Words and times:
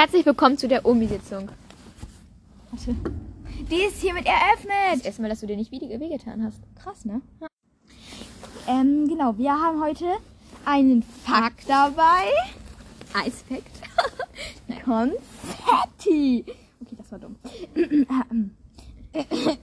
Herzlich 0.00 0.24
willkommen 0.24 0.56
zu 0.56 0.66
der 0.66 0.86
Omi-Sitzung. 0.86 1.50
Warte. 2.70 2.96
Die 3.70 3.82
ist 3.82 4.00
hiermit 4.00 4.24
eröffnet. 4.24 5.04
Erstmal, 5.04 5.28
dass 5.28 5.40
du 5.40 5.46
dir 5.46 5.58
nicht 5.58 5.70
weh- 5.70 6.00
wehgetan 6.00 6.42
hast. 6.42 6.58
Krass, 6.74 7.04
ne? 7.04 7.20
Ähm, 8.66 9.06
genau, 9.08 9.36
wir 9.36 9.52
haben 9.52 9.78
heute 9.82 10.06
einen 10.64 11.02
Fakt 11.02 11.68
dabei. 11.68 12.30
Eisfakt. 13.12 13.82
Konfetti. 14.86 16.46
Okay, 16.80 16.96
das 16.96 17.12
war 17.12 17.18
dumm. 17.18 17.36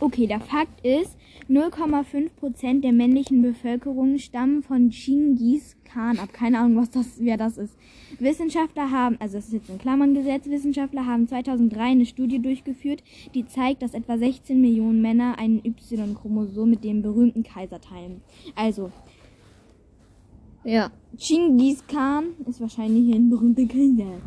Okay, 0.00 0.26
der 0.26 0.40
Fakt 0.40 0.84
ist, 0.84 1.16
0,5% 1.50 2.80
der 2.80 2.92
männlichen 2.92 3.42
Bevölkerung 3.42 4.18
stammen 4.18 4.62
von 4.62 4.88
Genghis 4.90 5.76
Khan 5.96 6.18
ab. 6.18 6.32
Keine 6.32 6.58
Ahnung, 6.58 6.76
was 6.76 6.90
das, 6.90 7.06
wer 7.18 7.36
das 7.38 7.56
ist. 7.56 7.74
Wissenschaftler 8.18 8.90
haben, 8.90 9.16
also 9.18 9.38
das 9.38 9.46
ist 9.46 9.54
jetzt 9.54 9.70
in 9.70 9.78
Klammern 9.78 10.12
gesetzt, 10.14 10.50
Wissenschaftler 10.50 11.06
haben 11.06 11.26
2003 11.26 11.80
eine 11.80 12.04
Studie 12.04 12.38
durchgeführt, 12.38 13.02
die 13.34 13.46
zeigt, 13.46 13.80
dass 13.82 13.94
etwa 13.94 14.18
16 14.18 14.60
Millionen 14.60 15.00
Männer 15.00 15.38
einen 15.38 15.64
Y-Chromosom 15.64 16.68
mit 16.68 16.84
dem 16.84 17.00
berühmten 17.00 17.42
Kaiser 17.42 17.80
teilen. 17.80 18.20
Also, 18.54 18.92
Ja. 20.64 20.90
Genghis 21.16 21.82
Khan 21.86 22.26
ist 22.46 22.60
wahrscheinlich 22.60 23.14
ein 23.14 23.30
berühmter 23.30 23.66
Kaiser. 23.66 24.20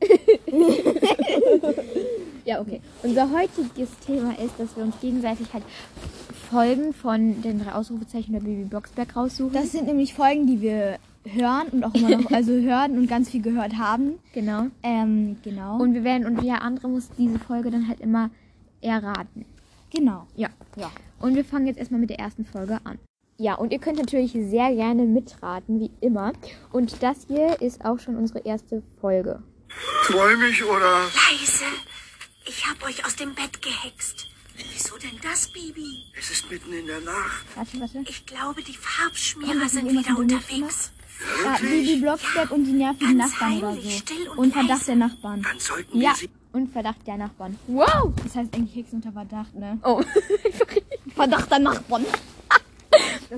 Ja, 2.46 2.60
okay. 2.60 2.82
Unser 3.02 3.32
heutiges 3.32 3.88
Thema 4.06 4.38
ist, 4.38 4.52
dass 4.58 4.76
wir 4.76 4.84
uns 4.84 5.00
gegenseitig 5.00 5.46
halt 5.54 5.64
Folgen 6.54 6.92
von 6.92 7.42
den 7.42 7.58
drei 7.58 7.72
Ausrufezeichen 7.72 8.32
der 8.32 8.38
Baby 8.38 8.62
Blocksberg 8.64 9.16
raussuchen. 9.16 9.52
Das 9.52 9.72
sind 9.72 9.86
nämlich 9.86 10.14
Folgen, 10.14 10.46
die 10.46 10.60
wir 10.60 10.98
hören 11.24 11.66
und 11.72 11.82
auch 11.82 11.92
immer 11.94 12.10
noch, 12.10 12.30
also 12.30 12.52
hören 12.70 12.96
und 12.96 13.08
ganz 13.08 13.28
viel 13.30 13.42
gehört 13.42 13.76
haben. 13.76 14.20
genau. 14.32 14.66
Ähm, 14.84 15.36
genau. 15.42 15.80
Und 15.80 15.94
wir 15.94 16.04
werden, 16.04 16.26
und 16.26 16.44
der 16.44 16.62
andere 16.62 16.88
muss 16.88 17.08
diese 17.18 17.40
Folge 17.40 17.72
dann 17.72 17.88
halt 17.88 17.98
immer 17.98 18.30
erraten. 18.80 19.46
genau. 19.92 20.28
Ja. 20.36 20.48
Ja. 20.76 20.92
Und 21.18 21.34
wir 21.34 21.44
fangen 21.44 21.66
jetzt 21.66 21.78
erstmal 21.78 22.00
mit 22.00 22.10
der 22.10 22.20
ersten 22.20 22.44
Folge 22.44 22.78
an. 22.84 23.00
Ja, 23.36 23.56
und 23.56 23.72
ihr 23.72 23.80
könnt 23.80 23.98
natürlich 23.98 24.30
sehr 24.32 24.72
gerne 24.72 25.02
mitraten, 25.06 25.80
wie 25.80 25.90
immer. 26.00 26.34
Und 26.70 27.02
das 27.02 27.26
hier 27.26 27.60
ist 27.60 27.84
auch 27.84 27.98
schon 27.98 28.14
unsere 28.14 28.38
erste 28.44 28.80
Folge. 29.00 29.42
Träum 30.04 30.40
ich 30.48 30.64
oder? 30.64 31.00
Leise. 31.02 31.64
Ich 32.46 32.64
hab 32.64 32.80
euch 32.86 33.04
aus 33.04 33.16
dem 33.16 33.34
Bett 33.34 33.60
gehext. 33.60 34.28
Wieso 34.56 34.96
denn 34.98 35.18
das, 35.22 35.48
Baby? 35.48 36.04
Es 36.18 36.30
ist 36.30 36.50
mitten 36.50 36.72
in 36.72 36.86
der 36.86 37.00
Nacht. 37.00 37.44
Warte, 37.56 37.80
warte. 37.80 38.04
Ich 38.08 38.24
glaube, 38.26 38.62
die 38.62 38.74
Farbschmierer 38.74 39.50
Kommt 39.52 39.64
das 39.64 39.72
sind 39.72 39.90
wieder 39.90 40.02
der 40.02 40.18
unterwegs. 40.18 40.90
Ja, 41.44 41.56
Bibi 41.60 41.96
Blocksberg 42.00 42.50
und 42.50 42.64
die 42.64 42.72
nervigen 42.72 43.18
ganz 43.18 43.32
Nachbarn 43.32 43.58
oder 43.58 43.68
heimlich, 43.68 43.84
so. 43.84 43.98
still 43.98 44.28
und 44.36 44.52
Verdacht 44.52 44.68
leise. 44.70 44.84
der 44.86 44.96
Nachbarn. 44.96 45.42
Dann 45.42 45.60
sollten 45.60 46.00
Ja. 46.00 46.10
wir 46.10 46.16
sie. 46.16 46.30
Und 46.52 46.72
Verdacht 46.72 47.06
der 47.06 47.16
Nachbarn. 47.16 47.58
Wow! 47.66 48.12
Das 48.22 48.34
heißt 48.36 48.54
eigentlich 48.54 48.76
Hexen 48.76 48.96
unter 48.96 49.12
Verdacht, 49.12 49.54
ne? 49.54 49.78
Oh. 49.84 50.02
Verdacht 51.14 51.50
der 51.50 51.58
Nachbarn. 51.60 52.04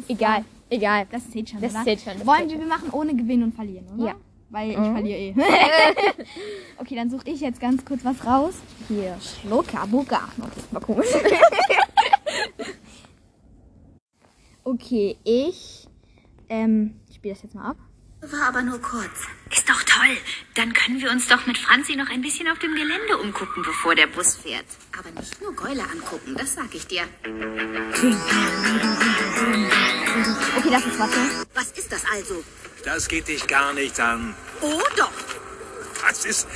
egal, 0.08 0.44
egal. 0.70 1.06
Das 1.10 1.30
zählt 1.30 1.48
schon, 1.50 1.60
Das 1.60 1.72
oder? 1.74 1.84
zählt 1.84 2.00
schon, 2.00 2.18
das 2.18 2.26
Wollen 2.26 2.38
zählt 2.40 2.50
wir, 2.52 2.58
wir 2.60 2.66
machen 2.66 2.90
ohne 2.90 3.14
Gewinnen 3.14 3.44
und 3.44 3.54
Verlieren, 3.54 3.86
oder? 3.96 4.08
Ja. 4.08 4.14
Weil 4.48 4.70
ich 4.70 4.76
Mhm. 4.78 4.92
verliere 4.92 5.18
eh. 5.18 5.34
okay, 6.78 6.94
dann 6.94 7.10
suche 7.10 7.28
ich 7.28 7.40
jetzt 7.40 7.60
ganz 7.60 7.84
kurz 7.84 8.04
was 8.04 8.24
raus. 8.24 8.54
Hier, 8.88 9.16
Schlucker, 9.20 9.86
Bucker. 9.88 10.28
Okay, 10.38 10.60
mal 10.70 10.80
komisch. 10.80 11.08
okay, 14.64 15.16
ich 15.24 15.88
ähm, 16.48 16.94
spiele 17.14 17.34
das 17.34 17.42
jetzt 17.42 17.54
mal 17.54 17.70
ab. 17.70 17.76
War 18.20 18.48
aber 18.48 18.62
nur 18.62 18.80
kurz. 18.80 19.26
Ist 19.50 19.68
doch 19.68 19.82
toll. 19.82 20.16
Dann 20.54 20.72
können 20.72 21.00
wir 21.00 21.10
uns 21.10 21.28
doch 21.28 21.46
mit 21.46 21.58
Franzi 21.58 21.94
noch 21.96 22.08
ein 22.08 22.22
bisschen 22.22 22.48
auf 22.48 22.58
dem 22.58 22.74
Gelände 22.74 23.18
umgucken, 23.22 23.62
bevor 23.64 23.94
der 23.94 24.06
Bus 24.06 24.36
fährt. 24.36 24.64
Aber 24.98 25.10
nicht 25.20 25.40
nur 25.40 25.54
Gäule 25.54 25.82
angucken, 25.82 26.34
das 26.36 26.54
sag 26.54 26.74
ich 26.74 26.86
dir. 26.86 27.02
Okay, 30.56 30.70
das 30.70 30.86
ist 30.86 30.98
warte. 30.98 31.16
Was 31.54 31.70
ist 31.72 31.92
das 31.92 32.04
also? 32.10 32.42
Das 32.86 33.08
geht 33.08 33.26
dich 33.26 33.44
gar 33.48 33.74
nicht 33.74 33.98
an. 33.98 34.32
Oh 34.62 34.80
doch. 34.96 35.10
Das 36.06 36.24
ist. 36.24 36.46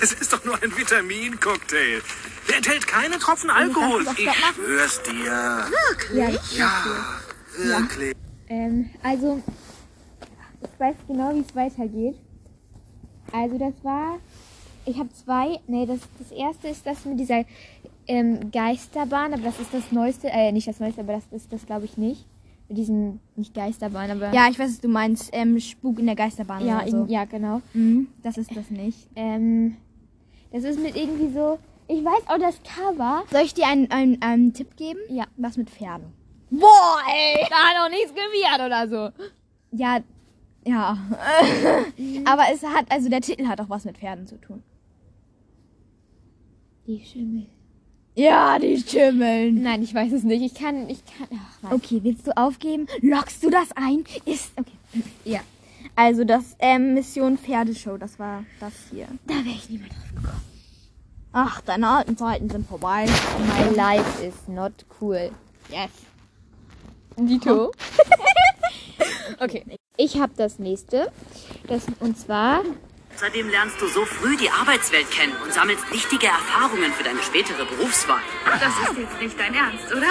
Das 0.00 0.12
ist 0.12 0.32
doch 0.32 0.44
nur 0.44 0.60
ein 0.60 0.76
Vitamincocktail. 0.76 2.02
Der 2.48 2.56
enthält 2.56 2.86
keine 2.88 3.18
Tropfen 3.20 3.50
Alkohol. 3.50 4.04
Ich 4.16 4.28
schwör's 4.54 5.02
dir. 5.02 5.66
Ja, 6.12 6.30
das 6.30 6.56
Ja, 6.56 6.84
wirklich. 7.56 8.16
Ähm, 8.48 8.90
also, 9.02 9.42
ich 10.60 10.80
weiß 10.80 10.96
genau, 11.06 11.34
wie 11.34 11.44
es 11.48 11.54
weitergeht. 11.54 12.16
Also, 13.32 13.58
das 13.58 13.74
war. 13.82 14.18
Ich 14.86 14.96
habe 14.96 15.10
zwei. 15.12 15.60
Nee, 15.66 15.86
das, 15.86 16.00
das 16.18 16.36
erste 16.36 16.68
ist 16.68 16.86
das 16.86 17.04
mit 17.04 17.18
dieser 17.18 17.44
ähm, 18.06 18.50
Geisterbahn, 18.50 19.34
aber 19.34 19.42
das 19.42 19.60
ist 19.60 19.72
das 19.72 19.92
neueste. 19.92 20.28
Äh, 20.28 20.52
nicht 20.52 20.66
das 20.66 20.80
neueste, 20.80 21.00
aber 21.00 21.14
das 21.14 21.24
ist 21.30 21.52
das, 21.52 21.66
glaube 21.66 21.84
ich, 21.84 21.96
nicht. 21.96 22.26
Mit 22.72 22.78
diesem. 22.78 23.20
Nicht 23.36 23.52
Geisterbahn, 23.52 24.10
aber. 24.10 24.32
Ja, 24.32 24.48
ich 24.48 24.58
weiß, 24.58 24.70
was 24.70 24.80
du 24.80 24.88
meinst. 24.88 25.28
Ähm, 25.34 25.60
Spuk 25.60 25.98
in 25.98 26.06
der 26.06 26.14
Geisterbahn 26.14 26.64
ja, 26.64 26.80
oder 26.80 26.90
so. 26.90 27.04
ja, 27.06 27.26
genau. 27.26 27.60
Mhm, 27.74 28.08
das 28.22 28.38
ist 28.38 28.56
das 28.56 28.70
nicht. 28.70 29.10
Ähm, 29.14 29.76
das 30.52 30.64
ist 30.64 30.80
mit 30.80 30.96
irgendwie 30.96 31.30
so. 31.34 31.58
Ich 31.86 32.02
weiß 32.02 32.22
auch 32.28 32.38
das 32.38 32.58
Cover. 32.62 33.24
Soll 33.30 33.42
ich 33.42 33.52
dir 33.52 33.66
einen, 33.66 33.90
einen, 33.90 34.22
einen 34.22 34.54
Tipp 34.54 34.74
geben? 34.78 35.00
Ja. 35.10 35.26
Was 35.36 35.58
mit 35.58 35.68
Pferden. 35.68 36.14
Boah, 36.48 36.96
ey! 37.10 37.44
Da 37.50 37.56
hat 37.56 37.84
auch 37.84 37.90
nichts 37.90 38.14
gewirrt 38.14 38.64
oder 38.64 38.88
so. 38.88 39.26
Ja, 39.72 40.00
ja. 40.64 40.96
Aber 42.24 42.44
es 42.54 42.62
hat, 42.62 42.90
also 42.90 43.10
der 43.10 43.20
Titel 43.20 43.48
hat 43.48 43.60
auch 43.60 43.68
was 43.68 43.84
mit 43.84 43.98
Pferden 43.98 44.26
zu 44.26 44.40
tun. 44.40 44.62
Die 46.86 47.04
Schimmel. 47.04 47.48
Ja, 48.14 48.58
die 48.58 48.78
Schimmeln. 48.78 49.62
Nein, 49.62 49.82
ich 49.82 49.94
weiß 49.94 50.12
es 50.12 50.22
nicht. 50.22 50.42
Ich 50.42 50.54
kann. 50.54 50.88
Ich 50.90 51.02
kann. 51.06 51.28
Ach, 51.34 51.62
nein. 51.62 51.72
Okay, 51.72 52.00
willst 52.02 52.26
du 52.26 52.36
aufgeben? 52.36 52.86
Lockst 53.00 53.42
du 53.42 53.50
das 53.50 53.72
ein? 53.74 54.04
Ist, 54.26 54.52
okay. 54.56 55.02
Ja. 55.24 55.40
Also 55.96 56.24
das 56.24 56.56
ähm, 56.58 56.94
Mission 56.94 57.38
Pferdeshow, 57.38 57.96
das 57.96 58.18
war 58.18 58.44
das 58.60 58.72
hier. 58.90 59.08
Da 59.26 59.34
wäre 59.34 59.56
ich 59.56 59.68
niemals 59.68 59.92
drauf 59.92 60.14
gekommen. 60.14 60.42
Ach, 61.32 61.60
deine 61.62 61.88
alten 61.88 62.16
Zeiten 62.16 62.50
sind 62.50 62.66
vorbei. 62.66 63.06
My 63.06 63.74
life 63.74 64.22
is 64.22 64.34
not 64.46 64.72
cool. 65.00 65.30
Yes. 65.70 65.90
Dito. 67.16 67.72
okay. 69.40 69.64
Ich 69.96 70.20
habe 70.20 70.32
das 70.36 70.58
nächste. 70.58 71.10
Das, 71.66 71.86
und 72.00 72.18
zwar. 72.18 72.62
Außerdem 73.14 73.48
lernst 73.50 73.80
du 73.80 73.86
so 73.88 74.04
früh 74.04 74.36
die 74.36 74.50
Arbeitswelt 74.50 75.08
kennen 75.10 75.34
und 75.44 75.52
sammelst 75.52 75.84
wichtige 75.92 76.26
Erfahrungen 76.26 76.92
für 76.92 77.04
deine 77.04 77.22
spätere 77.22 77.64
Berufswahl. 77.66 78.22
Das 78.46 78.72
ist 78.90 78.98
jetzt 78.98 79.20
nicht 79.20 79.38
dein 79.38 79.54
Ernst, 79.54 79.92
oder? 79.92 80.08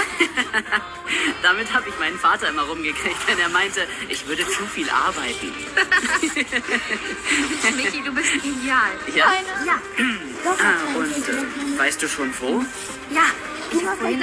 Damit 1.41 1.73
habe 1.73 1.89
ich 1.89 1.99
meinen 1.99 2.17
Vater 2.17 2.49
immer 2.49 2.61
rumgekriegt, 2.63 3.17
denn 3.27 3.39
er 3.39 3.49
meinte, 3.49 3.85
ich 4.07 4.25
würde 4.27 4.47
zu 4.47 4.63
viel 4.65 4.89
arbeiten. 4.89 5.51
Michi, 7.75 8.01
du 8.03 8.13
bist 8.13 8.31
genial. 8.41 8.91
Ja? 9.13 9.33
Ja, 9.65 9.81
Ah, 10.45 10.97
und 10.97 11.11
äh, 11.29 11.79
weißt 11.79 12.01
du 12.01 12.07
schon 12.07 12.33
wo? 12.39 12.63
ja. 13.13 13.23
Ich 13.73 13.87
habe 13.87 13.95
vorhin 13.97 14.21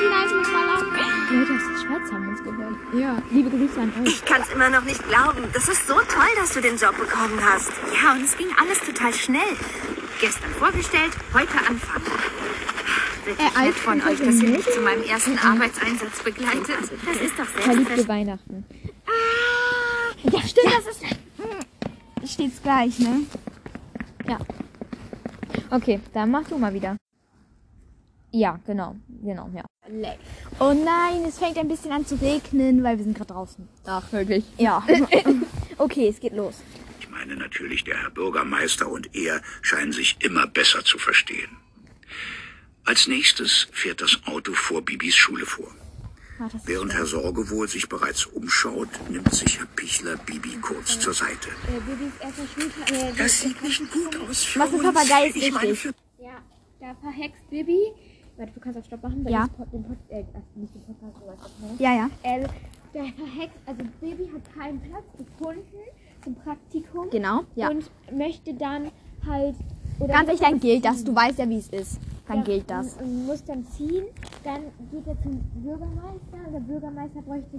eine 0.00 0.24
Aushandlung 0.24 0.44
fast 0.44 0.84
dran. 0.84 1.38
Leute 1.38 1.52
aus 1.52 1.62
der 1.68 1.86
Schweiz 1.86 2.12
haben 2.12 2.28
uns 2.28 2.42
gehört. 2.42 2.74
Ja. 2.94 3.22
Liebe 3.30 3.50
Grüße 3.50 3.80
an 3.80 3.92
euch. 4.00 4.08
Ich 4.08 4.24
kann's 4.24 4.48
immer 4.50 4.70
noch 4.70 4.84
nicht 4.84 5.02
glauben. 5.08 5.44
Das 5.52 5.68
ist 5.68 5.86
so 5.86 5.94
toll, 5.94 6.32
dass 6.36 6.54
du 6.54 6.60
den 6.60 6.76
Job 6.76 6.96
bekommen 6.96 7.38
hast. 7.42 7.70
Ja, 7.94 8.12
und 8.12 8.22
es 8.24 8.36
ging 8.36 8.48
alles 8.60 8.80
total 8.80 9.12
schnell. 9.12 9.56
Gestern 10.20 10.50
vorgestellt, 10.52 11.12
heute 11.34 11.58
anfangen. 11.58 12.06
Wirklich 13.24 13.58
nett 13.58 13.74
von 13.74 14.00
euch, 14.00 14.18
dass 14.18 14.42
ihr 14.42 14.48
mich 14.50 14.64
zu 14.64 14.80
meinem 14.80 15.02
ersten 15.02 15.38
Arbeitseinsatz 15.38 16.22
begleitet. 16.22 16.90
Das 17.04 17.16
ist 17.20 17.38
doch 17.38 17.44
Verliebte 17.44 18.08
Weihnachten. 18.08 18.64
Ja, 20.22 20.40
stimmt, 20.40 20.74
das 20.74 20.86
ist. 20.86 21.02
Hm, 21.02 22.26
Steht's 22.26 22.62
gleich, 22.62 22.98
ne? 22.98 23.20
Ja. 24.26 24.38
Okay, 25.70 26.00
dann 26.14 26.30
mach 26.30 26.48
du 26.48 26.58
mal 26.58 26.72
wieder. 26.72 26.96
Ja, 28.30 28.58
genau. 28.66 28.96
Genau, 29.22 29.50
ja. 29.54 29.64
Oh 30.60 30.72
nein, 30.72 31.24
es 31.26 31.38
fängt 31.38 31.56
ein 31.58 31.68
bisschen 31.68 31.92
an 31.92 32.06
zu 32.06 32.16
regnen, 32.16 32.82
weil 32.84 32.98
wir 32.98 33.04
sind 33.04 33.16
gerade 33.16 33.32
draußen. 33.32 33.68
Ach, 33.86 34.10
wirklich. 34.12 34.44
Ja. 34.58 34.86
okay, 35.78 36.08
es 36.08 36.20
geht 36.20 36.34
los. 36.34 36.56
Ich 37.00 37.08
meine 37.10 37.36
natürlich, 37.36 37.84
der 37.84 38.00
Herr 38.02 38.10
Bürgermeister 38.10 38.88
und 38.88 39.14
er 39.14 39.40
scheinen 39.62 39.92
sich 39.92 40.16
immer 40.20 40.46
besser 40.46 40.84
zu 40.84 40.98
verstehen. 40.98 41.50
Als 42.84 43.06
nächstes 43.06 43.68
fährt 43.72 44.00
das 44.00 44.18
Auto 44.26 44.52
vor 44.54 44.82
Bibis 44.82 45.14
Schule 45.14 45.44
vor. 45.46 45.68
Ah, 46.40 46.44
das 46.52 46.54
ist 46.62 46.68
Während 46.68 46.94
Herr 46.94 47.04
Sorgewohl 47.06 47.68
sich 47.68 47.88
bereits 47.88 48.24
umschaut, 48.26 48.88
nimmt 49.10 49.32
sich 49.34 49.58
Herr 49.58 49.66
Pichler 49.66 50.16
Bibi 50.18 50.56
kurz 50.62 50.98
zur 51.00 51.12
Seite. 51.12 51.48
Äh, 51.66 51.80
Bibis 51.80 52.12
erster 52.20 52.42
Schultag. 52.54 52.92
Äh, 52.92 53.12
Das 53.18 53.40
sieht 53.40 53.60
nicht 53.62 53.90
gut 53.90 54.16
aus 54.16 54.44
für 54.44 54.60
Was 54.60 54.70
uns. 54.72 54.82
Papagei 54.82 55.26
ist 55.28 55.36
ich 55.36 55.52
meine, 55.52 55.70
richtig? 55.72 55.80
für 55.80 56.22
ja, 56.22 56.30
Ja, 56.80 56.94
da 56.94 57.00
verhext 57.00 57.50
Bibi. 57.50 57.92
Warte, 58.38 58.52
du 58.52 58.60
kannst 58.60 58.78
auf 58.78 58.84
Stopp 58.84 59.02
machen, 59.02 59.24
weil 59.24 59.32
Ja. 59.32 59.46
Pod, 59.56 59.66
den 59.72 59.82
Pod, 59.82 59.96
äh, 60.08 60.22
nicht 60.54 60.74
den 60.74 60.94
Podcast, 60.96 61.42
das 61.42 61.58
ne? 61.60 61.76
Ja, 61.78 61.92
ja. 61.94 62.10
Ähm, 62.22 62.46
der 62.94 63.04
verhext, 63.04 63.58
also 63.66 63.82
Bibi 64.00 64.30
hat 64.32 64.54
keinen 64.56 64.80
Platz 64.80 65.04
gefunden 65.18 65.62
zum 66.22 66.34
Praktikum. 66.36 67.10
Genau, 67.10 67.40
ja. 67.56 67.68
Und 67.70 67.90
möchte 68.12 68.54
dann 68.54 68.90
halt. 69.26 69.56
Oder 69.98 70.12
Ganz 70.14 70.26
ehrlich, 70.28 70.40
dann 70.40 70.52
muss 70.52 70.60
gilt 70.62 70.84
das. 70.84 71.04
Du 71.04 71.14
weißt 71.14 71.38
ja, 71.40 71.48
wie 71.48 71.58
es 71.58 71.68
ist. 71.70 72.00
Dann 72.28 72.38
Ja, 72.38 72.42
gilt 72.44 72.70
das. 72.70 72.94
Und, 72.94 73.02
und 73.04 73.26
muss 73.26 73.44
dann 73.44 73.64
ziehen. 73.66 74.04
Dann 74.44 74.60
geht 74.92 75.06
er 75.06 75.20
zum 75.22 75.40
Bürgermeister. 75.62 76.46
Und 76.46 76.52
der 76.52 76.60
Bürgermeister 76.60 77.22
bräuchte 77.22 77.56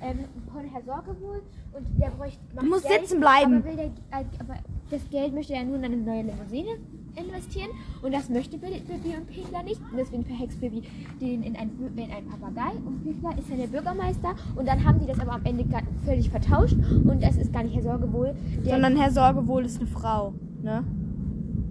ähm, 0.00 0.18
von 0.52 0.64
Herr 0.64 0.82
Sorgewohl. 0.82 1.42
Und 1.74 2.00
der 2.00 2.10
bräuchte. 2.10 2.40
musst 2.64 2.86
Geld, 2.88 3.00
sitzen 3.00 3.20
bleiben. 3.20 3.56
Aber, 3.56 3.76
der, 3.76 3.84
äh, 3.86 4.24
aber 4.38 4.54
das 4.90 5.02
Geld 5.10 5.34
möchte 5.34 5.52
er 5.54 5.64
nur 5.64 5.76
in 5.76 5.84
eine 5.84 5.96
neue 5.96 6.22
Limousine 6.22 6.78
investieren. 7.16 7.70
Und 8.02 8.12
das 8.12 8.28
möchte 8.28 8.58
Bibi 8.58 8.82
und 9.16 9.26
Pegler 9.28 9.62
nicht. 9.62 9.80
Und 9.90 9.96
deswegen 9.96 10.24
verhext 10.24 10.60
Bibi 10.60 10.82
den 11.20 11.42
in 11.42 11.56
einen, 11.56 11.92
in 11.96 12.10
einen 12.10 12.28
Papagei. 12.28 12.72
Und 12.84 13.04
Pegler 13.04 13.38
ist 13.38 13.50
dann 13.50 13.58
der 13.58 13.66
Bürgermeister. 13.66 14.34
Und 14.56 14.66
dann 14.66 14.84
haben 14.84 15.00
die 15.00 15.06
das 15.06 15.20
aber 15.20 15.32
am 15.32 15.44
Ende 15.44 15.64
völlig 16.04 16.30
vertauscht. 16.30 16.74
Und 16.74 17.22
das 17.22 17.36
ist 17.36 17.52
gar 17.52 17.62
nicht 17.62 17.74
Herr 17.74 17.82
Sorgewohl. 17.82 18.34
Der 18.64 18.72
Sondern 18.72 18.96
Herr 18.96 19.10
Sorgewohl 19.10 19.64
ist 19.64 19.78
eine 19.80 19.88
Frau. 19.88 20.34
Ne? 20.62 20.84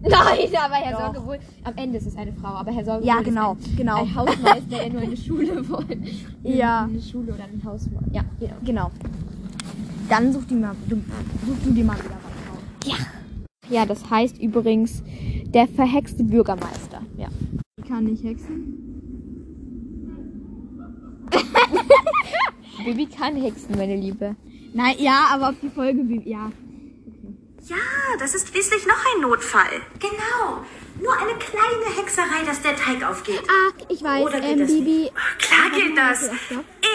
Nein, 0.03 0.11
aber 0.57 0.75
Herr 0.75 0.91
Doch. 0.93 1.13
Sorgewohl. 1.13 1.39
Am 1.63 1.73
Ende 1.75 1.97
ist 1.99 2.07
es 2.07 2.15
eine 2.15 2.33
Frau, 2.33 2.49
aber 2.49 2.71
Herr 2.71 2.83
Sorgewohl 2.83 3.07
Ja, 3.07 3.19
ist 3.19 3.25
genau, 3.25 3.51
ein, 3.51 3.75
genau. 3.77 4.01
ein 4.01 4.15
Hausmeister, 4.15 4.77
der 4.77 4.89
nur 4.89 5.01
eine 5.01 5.17
Schule 5.17 5.69
wollte. 5.69 5.97
Ja. 6.43 6.85
Eine 6.85 7.01
Schule 7.01 7.33
oder 7.33 7.43
ein 7.43 7.61
Haus. 7.63 7.87
Ja, 8.11 8.23
genau. 8.39 8.55
Genau. 8.65 8.91
Dann 10.09 10.33
such, 10.33 10.45
die 10.49 10.55
mal, 10.55 10.75
du, 10.89 10.95
such 11.45 11.55
du 11.63 11.71
dir 11.71 11.85
mal 11.85 11.95
wieder 11.97 12.09
was 12.09 12.51
raus. 12.51 12.59
Ja, 12.85 12.95
das 13.85 14.09
heißt 14.09 14.37
übrigens 14.41 15.01
der 15.53 15.67
verhexte 15.67 16.23
Bürgermeister. 16.23 17.01
Ja. 17.17 17.27
Ich 17.77 17.87
kann 17.89 18.03
nicht 18.05 18.23
hexen. 18.23 18.77
Bibi 22.85 23.05
kann 23.07 23.35
hexen, 23.35 23.75
meine 23.77 23.95
Liebe. 23.95 24.35
Nein, 24.73 24.95
ja, 24.99 25.27
aber 25.31 25.49
auf 25.49 25.55
die 25.61 25.69
Folge, 25.69 26.07
wie- 26.07 26.29
ja. 26.29 26.51
Ja, 27.67 27.75
das 28.19 28.33
ist 28.35 28.47
schließlich 28.47 28.87
noch 28.87 28.97
ein 29.15 29.21
Notfall. 29.21 29.81
Genau. 29.99 30.61
Nur 31.01 31.13
eine 31.13 31.37
kleine 31.39 31.85
Hexerei, 31.99 32.43
dass 32.45 32.61
der 32.61 32.75
Teig 32.75 33.03
aufgeht. 33.07 33.41
Ach, 33.47 33.73
ich 33.89 34.03
weiß, 34.03 34.23
Oder 34.25 34.39
geht 34.41 34.51
ähm, 34.51 34.59
das 34.59 34.67
Bibi. 34.71 35.11
Klar 35.37 35.69
geht 35.75 35.97
das. 35.97 36.27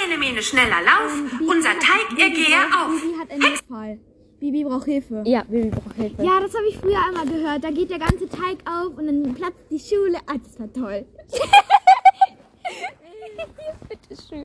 Ene, 0.05 0.19
mene, 0.19 0.43
schneller 0.43 0.81
Lauf. 0.85 1.13
Unser 1.41 1.71
Teig, 1.79 2.19
er 2.19 2.31
gehe 2.31 2.59
auf. 2.77 3.01
Bibi 3.01 3.15
hat 3.19 3.31
einen 3.31 3.41
Notfall. 3.41 3.99
Bibi 4.41 4.65
braucht 4.65 4.85
Hilfe. 4.85 5.23
Ja, 5.25 5.45
Bibi 5.45 5.71
braucht 5.71 5.97
Hilfe. 5.97 6.23
Ja, 6.23 6.41
das 6.41 6.55
habe 6.55 6.67
ich 6.69 6.77
früher 6.79 6.99
einmal 7.09 7.27
gehört. 7.27 7.65
Da 7.65 7.71
geht 7.71 7.91
der 7.91 7.99
ganze 7.99 8.29
Teig 8.29 8.59
auf 8.67 8.97
und 8.97 9.07
dann 9.07 9.35
platzt 9.35 9.61
die 9.71 9.79
Schule. 9.79 10.19
Ah, 10.27 10.37
das 10.43 10.59
war 10.61 10.73
toll. 10.73 11.07
Bitteschön. 13.89 14.43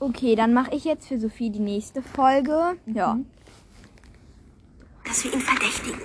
Okay, 0.00 0.34
dann 0.36 0.52
mache 0.52 0.74
ich 0.74 0.84
jetzt 0.84 1.08
für 1.08 1.18
Sophie 1.18 1.50
die 1.50 1.60
nächste 1.60 2.02
Folge. 2.02 2.76
Ja. 2.86 3.18
Dass 5.04 5.24
wir 5.24 5.32
ihn 5.32 5.40
verdächtigen. 5.40 6.00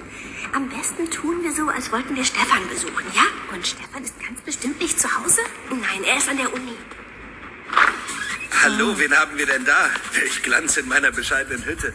Am 0.54 0.70
besten 0.70 1.10
tun 1.10 1.44
wir 1.44 1.52
so, 1.52 1.68
als 1.68 1.92
wollten 1.92 2.16
wir 2.16 2.24
Stefan 2.24 2.68
besuchen, 2.70 3.06
ja? 3.16 3.24
Und 3.54 3.66
Stefan 3.66 4.04
ist 4.04 4.20
ganz 4.20 4.42
bestimmt 4.42 4.80
nicht 4.80 5.00
zu 5.00 5.08
Hause? 5.08 5.42
Nein, 5.70 6.04
er 6.08 6.18
ist 6.18 6.30
an 6.30 6.38
der 6.38 6.54
Uni. 6.54 6.74
Hallo, 8.64 8.98
wen 8.98 9.14
haben 9.14 9.38
wir 9.38 9.46
denn 9.46 9.66
da? 9.66 9.90
Welch 10.14 10.42
Glanz 10.44 10.78
in 10.78 10.88
meiner 10.88 11.12
bescheidenen 11.12 11.66
Hütte. 11.66 11.94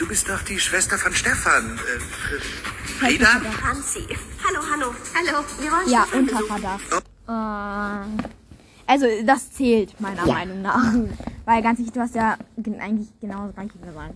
Du 0.00 0.08
bist 0.08 0.30
doch 0.30 0.40
die 0.40 0.58
Schwester 0.58 0.96
von 0.96 1.12
Stefan. 1.12 1.78
Äh, 1.78 1.96
äh, 2.34 2.40
Frieda? 2.98 3.26
Franzi. 3.60 4.00
Hallo, 4.42 4.60
hallo. 4.72 4.94
Hallo. 5.14 5.44
Wir 5.60 5.70
wollen 5.70 5.90
Ja, 5.90 6.06
unter. 6.10 6.38
Verdacht. 6.46 8.00
Also, 8.86 9.06
das 9.26 9.52
zählt 9.52 10.00
meiner 10.00 10.24
Meinung 10.24 10.62
nach. 10.62 10.94
Weil 11.44 11.62
ganz 11.62 11.80
ehrlich, 11.80 11.92
du 11.92 12.00
hast 12.00 12.14
ja 12.14 12.38
gen- 12.56 12.80
eigentlich 12.80 13.08
genau 13.20 13.44
das 13.48 13.54
gleiche 13.54 13.78
gesagt. 13.78 14.14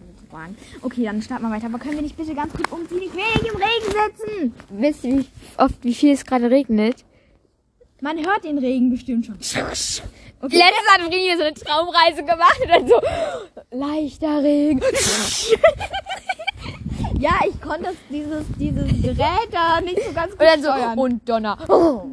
Okay, 0.81 1.05
dann 1.05 1.21
starten 1.21 1.45
wir 1.45 1.51
weiter. 1.51 1.67
Aber 1.67 1.79
können 1.79 1.97
wir 1.97 2.03
nicht 2.03 2.17
bitte 2.17 2.35
ganz 2.35 2.55
kurz 2.55 2.71
umziehen? 2.73 3.03
Ich 3.03 3.13
will 3.13 3.23
nicht 3.43 3.53
im 3.53 3.57
Regen 3.57 3.93
sitzen. 4.17 4.55
Wisst 4.71 5.05
ihr, 5.05 5.19
wie 5.19 5.27
oft, 5.59 5.77
wie 5.85 5.95
viel 5.95 6.15
es 6.15 6.25
gerade 6.25 6.51
regnet? 6.51 7.05
Man 8.05 8.19
hört 8.19 8.45
den 8.45 8.59
Regen 8.59 8.91
bestimmt 8.91 9.25
schon. 9.25 9.37
Letztes 9.37 10.03
hat 10.43 11.01
Frini 11.01 11.35
so 11.39 11.43
eine 11.43 11.55
Traumreise 11.55 12.23
gemacht 12.23 12.61
und 12.63 12.69
dann 12.69 12.87
so 12.87 13.01
leichter 13.71 14.43
Regen. 14.43 14.83
Ja, 17.19 17.33
ich 17.49 17.59
konnte 17.61 17.85
das, 17.85 17.95
dieses, 18.11 18.45
dieses 18.59 19.03
Gerät 19.03 19.49
da 19.51 19.81
nicht 19.81 20.03
so 20.05 20.13
ganz 20.13 20.33
gut 20.33 20.41
Und 20.41 20.47
dann 20.47 20.63
so, 20.63 20.71
steuern. 20.71 20.99
und 20.99 21.29
Donner. 21.29 21.59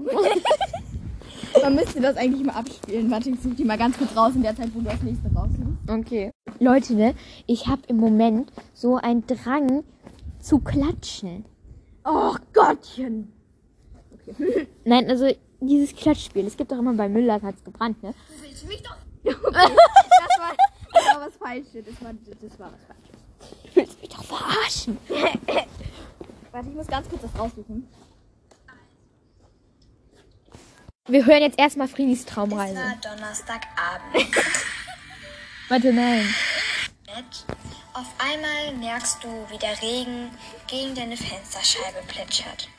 Man 1.62 1.76
müsste 1.76 2.00
das 2.00 2.16
eigentlich 2.18 2.46
mal 2.46 2.54
abspielen. 2.54 3.12
Warte, 3.12 3.32
ich 3.32 3.42
suche 3.42 3.56
die 3.56 3.66
mal 3.66 3.78
ganz 3.78 3.98
kurz 3.98 4.16
raus 4.16 4.34
in 4.36 4.44
der 4.44 4.56
Zeit, 4.56 4.70
wo 4.74 4.80
du 4.80 4.86
das 4.86 5.02
nächste 5.02 5.28
raussuchst. 5.34 5.90
Okay. 5.90 6.32
Leute, 6.60 6.94
ne, 6.94 7.16
ich 7.48 7.68
habe 7.68 7.82
im 7.88 7.98
Moment 7.98 8.54
so 8.74 8.96
einen 8.96 9.26
Drang 9.28 9.84
zu 10.40 10.60
klatschen. 10.60 11.44
Oh 12.06 12.36
Gottchen. 12.54 13.34
Nein, 14.86 15.10
also 15.10 15.30
dieses 15.68 15.96
Klatschspiel. 15.96 16.46
Es 16.48 16.58
gibt 16.58 16.72
doch 16.72 16.80
immer 16.80 16.94
bei 16.94 17.08
Müller 17.08 17.42
hat's 17.42 17.63
gebrannt, 17.63 18.02
ne? 18.04 18.13
Das 19.24 19.36
war, 20.40 20.56
das 20.94 21.06
war 21.06 21.28
was 21.28 21.36
Falsches. 21.36 21.86
Das 21.86 22.02
war, 22.04 22.13
das 22.13 22.60
war 22.60 22.72
was 22.72 22.84
Falsches. 22.88 23.22
Du 23.63 23.75
willst 23.75 24.02
mich 24.02 24.10
doch 24.10 24.24
verarschen. 24.24 24.98
Warte, 26.52 26.69
ich 26.69 26.75
muss 26.75 26.88
ganz 26.88 27.08
kurz 27.08 27.22
das 27.22 27.40
raussuchen. 27.40 27.88
Wir 31.08 31.25
hören 31.25 31.42
jetzt 31.42 31.60
erstmal 31.60 31.88
Frinis 31.88 32.25
Traumreise. 32.25 32.75
war 32.75 32.96
Donnerstagabend. 33.02 34.36
Warte, 35.69 35.94
nein. 35.94 36.34
Auf 37.94 38.08
einmal 38.19 38.78
merkst 38.78 39.24
du, 39.24 39.28
wie 39.50 39.58
der 39.58 39.81
Regen 39.81 40.30
gegen 40.68 40.96
deine 40.96 41.18
Fensterscheibe 41.18 42.00
plätschert. 42.08 42.69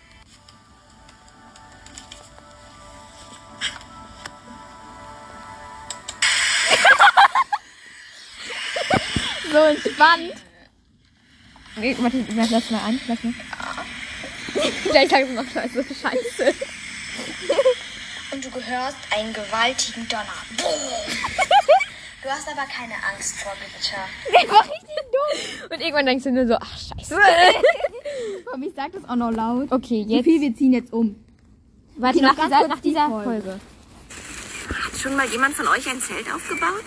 So 9.52 9.58
entspannt. 9.58 10.32
Nee, 11.76 11.96
warte, 12.00 12.24
lass, 12.34 12.50
lass 12.50 12.70
mal 12.70 12.81
an. 12.81 13.00
Lass 13.06 13.22
mal. 13.22 13.34
Vielleicht 14.82 15.10
sagst 15.10 15.31
du 15.31 15.34
noch 15.34 15.44
so 15.44 15.94
scheiße. 15.94 16.55
Und 18.32 18.44
du 18.44 18.50
gehörst 18.50 18.96
einen 19.14 19.32
gewaltigen 19.32 20.08
Donner. 20.08 20.24
Du 22.22 22.29
hast 22.31 22.48
aber 22.48 22.67
keine 22.67 22.94
Angst 23.12 23.41
vor 23.41 23.52
Gewitter. 23.56 24.05
Der 24.32 24.48
war 24.48 24.62
richtig 24.62 24.96
dumm. 25.12 25.70
Und 25.70 25.81
irgendwann 25.81 26.06
denkst 26.06 26.24
du 26.24 26.31
nur 26.32 26.46
so, 26.46 26.55
ach 26.55 26.79
scheiße. 26.79 27.19
Komm, 28.50 28.62
ich 28.62 28.72
sag 28.74 28.93
das 28.93 29.05
auch 29.05 29.17
noch 29.17 29.32
laut. 29.32 29.70
Okay, 29.70 30.02
jetzt. 30.08 30.24
Sophie, 30.24 30.41
wir 30.41 30.55
ziehen 30.55 30.72
jetzt 30.72 30.93
um. 30.93 31.17
Warte, 31.96 32.22
noch 32.22 32.36
nach 32.36 32.36
ganz 32.36 32.48
dieser, 32.48 32.58
kurz 32.58 32.69
nach 32.69 32.81
die 32.81 32.88
dieser 32.88 33.08
Folge. 33.08 33.43
Folge. 33.43 33.60
Hat 35.03 35.09
schon 35.11 35.17
mal 35.17 35.27
jemand 35.27 35.56
von 35.56 35.67
euch 35.67 35.89
ein 35.91 36.01
Zelt 36.01 36.32
aufgebaut? 36.32 36.85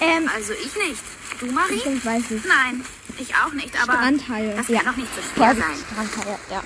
Ähm, 0.00 0.30
Also 0.32 0.52
ich 0.52 0.76
nicht. 0.76 1.02
Du, 1.40 1.46
Marie? 1.46 1.74
ich 1.74 2.04
weiß 2.06 2.30
nicht. 2.30 2.46
Nein, 2.46 2.84
ich 3.18 3.34
auch 3.34 3.52
nicht, 3.52 3.74
aber 3.82 3.94
Strandhaie. 3.94 4.54
das 4.56 4.66
kann 4.68 4.86
doch 4.86 4.96
nicht 4.96 5.08
so 5.16 5.20
schwer 5.34 5.56
sein. 5.56 5.74
Strandhaie, 5.90 6.38
ja. 6.48 6.62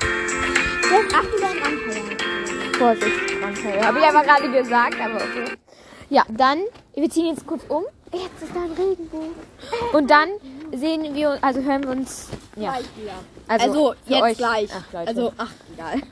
Jetzt 0.98 1.14
achte 1.14 1.40
dein 1.40 1.56
Strandhaie. 1.56 2.74
Vorsicht, 2.76 3.30
Strandhaie. 3.30 3.86
Habe 3.86 3.98
ich 3.98 4.04
aber 4.04 4.22
gerade 4.24 4.50
gesagt, 4.52 5.00
aber 5.00 5.14
okay. 5.16 5.56
Ja, 6.10 6.22
dann, 6.28 6.58
wir 6.94 7.08
ziehen 7.08 7.34
jetzt 7.34 7.46
kurz 7.46 7.62
um. 7.68 7.84
Jetzt 8.12 8.42
ist 8.42 8.54
da 8.54 8.64
ein 8.64 8.72
Regenbogen. 8.72 9.32
Und 9.94 10.10
dann 10.10 10.28
sehen 10.74 11.14
wir, 11.14 11.38
also 11.40 11.62
hören 11.62 11.82
wir 11.84 11.90
uns, 11.92 12.28
ja. 12.56 12.76
Also, 13.48 13.94
für 14.06 14.12
jetzt 14.12 14.22
euch. 14.22 14.36
gleich. 14.36 14.70
Ach, 14.70 14.92
Leute. 14.92 15.08
also, 15.08 15.32
ach, 15.38 15.50
egal. 15.72 16.02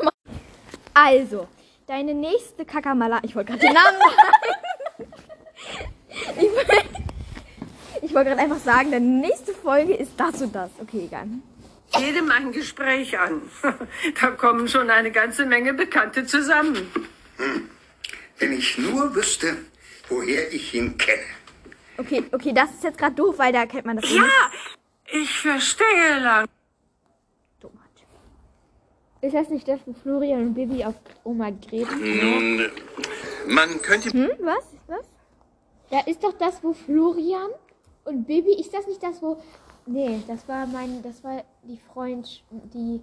Also, 0.94 1.46
deine 1.92 2.14
nächste 2.14 2.64
Kakamala. 2.64 3.20
Ich 3.22 3.36
wollte 3.36 3.52
gerade 3.52 3.66
den 3.66 3.74
Namen 3.74 3.98
sagen. 3.98 5.12
Ich, 6.38 6.50
woll- 6.50 6.82
ich 8.00 8.14
wollte 8.14 8.30
gerade 8.30 8.40
einfach 8.42 8.58
sagen, 8.60 8.90
deine 8.92 9.04
nächste 9.04 9.52
Folge 9.52 9.92
ist 9.94 10.12
das 10.16 10.40
und 10.40 10.54
das. 10.54 10.70
Okay, 10.80 11.04
egal. 11.04 11.26
jedem 11.98 12.30
ein 12.30 12.50
Gespräch 12.52 13.18
an. 13.18 13.42
Da 14.20 14.30
kommen 14.30 14.68
schon 14.68 14.88
eine 14.88 15.10
ganze 15.10 15.44
Menge 15.44 15.74
Bekannte 15.74 16.24
zusammen. 16.24 16.90
Wenn 18.38 18.52
ich 18.52 18.78
nur 18.78 19.14
wüsste, 19.14 19.58
woher 20.08 20.50
ich 20.50 20.72
ihn 20.74 20.96
kenne. 20.96 21.22
Okay, 21.98 22.24
okay, 22.32 22.54
das 22.54 22.70
ist 22.70 22.84
jetzt 22.84 22.96
gerade 22.98 23.14
doof, 23.14 23.34
weil 23.38 23.52
da 23.52 23.66
kennt 23.66 23.84
man 23.84 23.98
das 23.98 24.10
Ja, 24.10 24.24
ich 25.12 25.30
verstehe 25.30 26.20
lang. 26.20 26.46
Ist 29.22 29.34
das 29.34 29.48
nicht 29.50 29.66
das, 29.66 29.80
wo 29.86 29.92
Florian 29.92 30.48
und 30.48 30.54
Bibi 30.54 30.84
auf 30.84 30.94
Oma 31.24 31.50
Greta? 31.50 31.94
Nun, 31.94 32.60
man 33.48 33.80
könnte 33.80 34.10
Hm, 34.10 34.30
was? 34.40 34.64
Was? 34.88 35.08
Ja, 35.90 36.00
ist 36.06 36.22
doch 36.22 36.32
das, 36.34 36.62
wo 36.62 36.72
Florian 36.72 37.50
und 38.04 38.26
Bibi, 38.26 38.52
ist 38.54 38.74
das 38.74 38.86
nicht 38.86 39.02
das, 39.02 39.22
wo... 39.22 39.40
Nee, 39.86 40.20
das 40.28 40.46
war 40.48 40.66
mein, 40.66 41.02
das 41.02 41.22
war 41.24 41.42
die 41.62 41.78
Freund, 41.92 42.44
die 42.74 43.00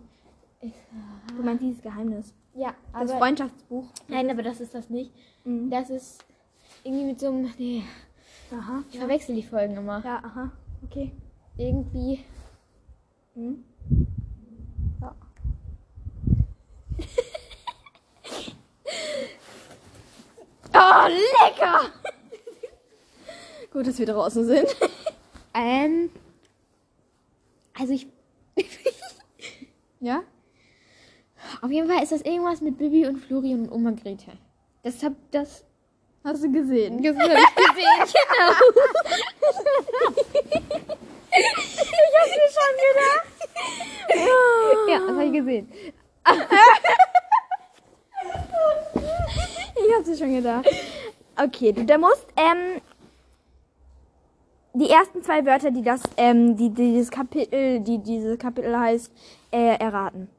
Du 0.61 1.43
meinst 1.43 1.63
dieses 1.63 1.81
Geheimnis. 1.81 2.33
Ja, 2.53 2.73
Das 2.91 3.09
aber. 3.09 3.19
Freundschaftsbuch. 3.19 3.85
Nein, 4.07 4.29
aber 4.29 4.43
das 4.43 4.59
ist 4.59 4.75
das 4.75 4.89
nicht. 4.89 5.11
Mhm. 5.45 5.69
Das 5.69 5.89
ist 5.89 6.23
irgendwie 6.83 7.05
mit 7.05 7.19
so 7.19 7.27
einem. 7.27 7.49
Nee, 7.57 7.83
Aha. 8.51 8.83
ich 8.91 8.99
verwechsel 8.99 9.35
die 9.35 9.43
Folgen 9.43 9.77
immer. 9.77 10.03
Ja, 10.03 10.21
aha. 10.23 10.51
Okay. 10.83 11.11
Irgendwie. 11.57 12.25
Mhm. 13.35 13.63
Oh, 20.79 21.07
lecker! 21.07 21.91
Gut, 23.71 23.87
dass 23.87 23.99
wir 23.99 24.05
draußen 24.05 24.45
sind. 24.45 24.75
Ähm. 25.53 26.09
Also 27.77 27.93
ich. 27.93 28.07
Ja? 30.01 30.23
Auf 31.61 31.71
jeden 31.71 31.89
Fall 31.89 32.01
ist 32.03 32.11
das 32.11 32.21
irgendwas 32.21 32.61
mit 32.61 32.77
Bibi 32.77 33.05
und 33.05 33.17
Florian 33.17 33.67
und 33.67 33.71
Oma 33.71 33.91
Grete. 33.91 34.31
Das 34.83 35.03
hab 35.03 35.13
das. 35.31 35.65
Hast 36.23 36.43
du 36.43 36.51
gesehen? 36.51 37.01
Das 37.01 37.15
hab 37.15 37.27
ich 37.27 37.33
gesehen, 37.33 37.45
genau. 37.97 38.51
ich 41.31 41.47
hab 42.17 42.27
mir 42.29 42.49
schon 42.55 42.73
gedacht. 42.87 43.25
Ja, 44.89 44.99
das 44.99 45.15
hab 45.15 45.23
ich 45.23 45.33
gesehen. 45.33 45.71
Hab's 49.99 50.09
dir 50.09 50.17
schon 50.17 50.33
gedacht. 50.33 50.65
Okay, 51.35 51.73
du, 51.73 51.83
der 51.83 51.97
musst, 51.97 52.25
ähm, 52.37 52.81
die 54.73 54.89
ersten 54.89 55.21
zwei 55.23 55.45
Wörter, 55.45 55.71
die 55.71 55.81
das, 55.81 56.01
ähm, 56.15 56.55
die, 56.55 56.69
die 56.69 56.93
dieses 56.93 57.11
Kapitel, 57.11 57.81
die 57.81 57.97
dieses 58.01 58.39
Kapitel 58.39 58.77
heißt, 58.77 59.11
äh, 59.51 59.77
erraten. 59.77 60.29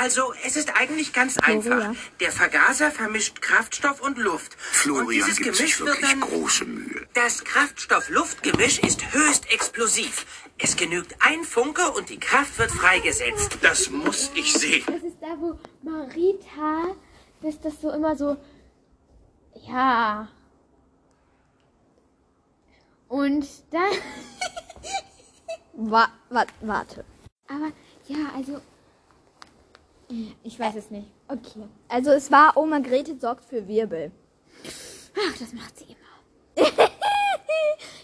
Also, 0.00 0.32
es 0.46 0.56
ist 0.56 0.72
eigentlich 0.80 1.12
ganz 1.12 1.36
einfach. 1.38 1.78
ja. 1.78 1.94
Der 2.20 2.32
Vergaser 2.32 2.90
vermischt 2.90 3.42
Kraftstoff 3.42 4.00
und 4.00 4.16
Luft. 4.16 4.54
und 4.54 4.58
Florian 4.60 5.08
dieses 5.08 5.36
gibt 5.36 5.56
Gemisch 5.56 5.74
sich 5.74 5.80
wird 5.80 5.90
wirklich 5.90 6.10
dann... 6.12 6.20
große 6.20 6.64
Mühe. 6.64 7.06
Das 7.12 7.44
Kraftstoff-Luft-Gemisch 7.44 8.78
ist 8.78 9.12
höchst 9.12 9.52
explosiv. 9.52 10.24
Es 10.56 10.76
genügt 10.76 11.14
ein 11.20 11.44
Funke 11.44 11.90
und 11.92 12.08
die 12.08 12.18
Kraft 12.18 12.58
wird 12.58 12.70
freigesetzt. 12.70 13.58
Das 13.60 13.90
muss 13.90 14.30
ich 14.34 14.54
sehen. 14.54 14.84
Das 14.86 15.02
ist 15.02 15.18
da, 15.20 15.36
wo 15.38 15.58
Marita, 15.82 16.94
das 17.42 17.60
das 17.60 17.78
so 17.82 17.90
immer 17.90 18.16
so. 18.16 18.38
Ja. 19.64 20.28
Und 23.08 23.46
dann. 23.70 23.82
Wa 25.72 26.08
wa 26.30 26.44
warte. 26.60 27.04
Aber 27.48 27.70
ja, 28.08 28.16
also. 28.34 28.60
Ich 30.42 30.58
weiß 30.58 30.76
es 30.76 30.90
nicht. 30.90 31.08
Okay. 31.28 31.66
Also 31.88 32.10
es 32.12 32.30
war 32.30 32.56
Oma 32.56 32.78
Grete 32.78 33.18
sorgt 33.18 33.44
für 33.44 33.66
Wirbel. 33.66 34.12
Ach, 34.64 35.38
das 35.38 35.52
macht 35.52 35.78
sie 35.78 35.84
immer. 35.84 36.66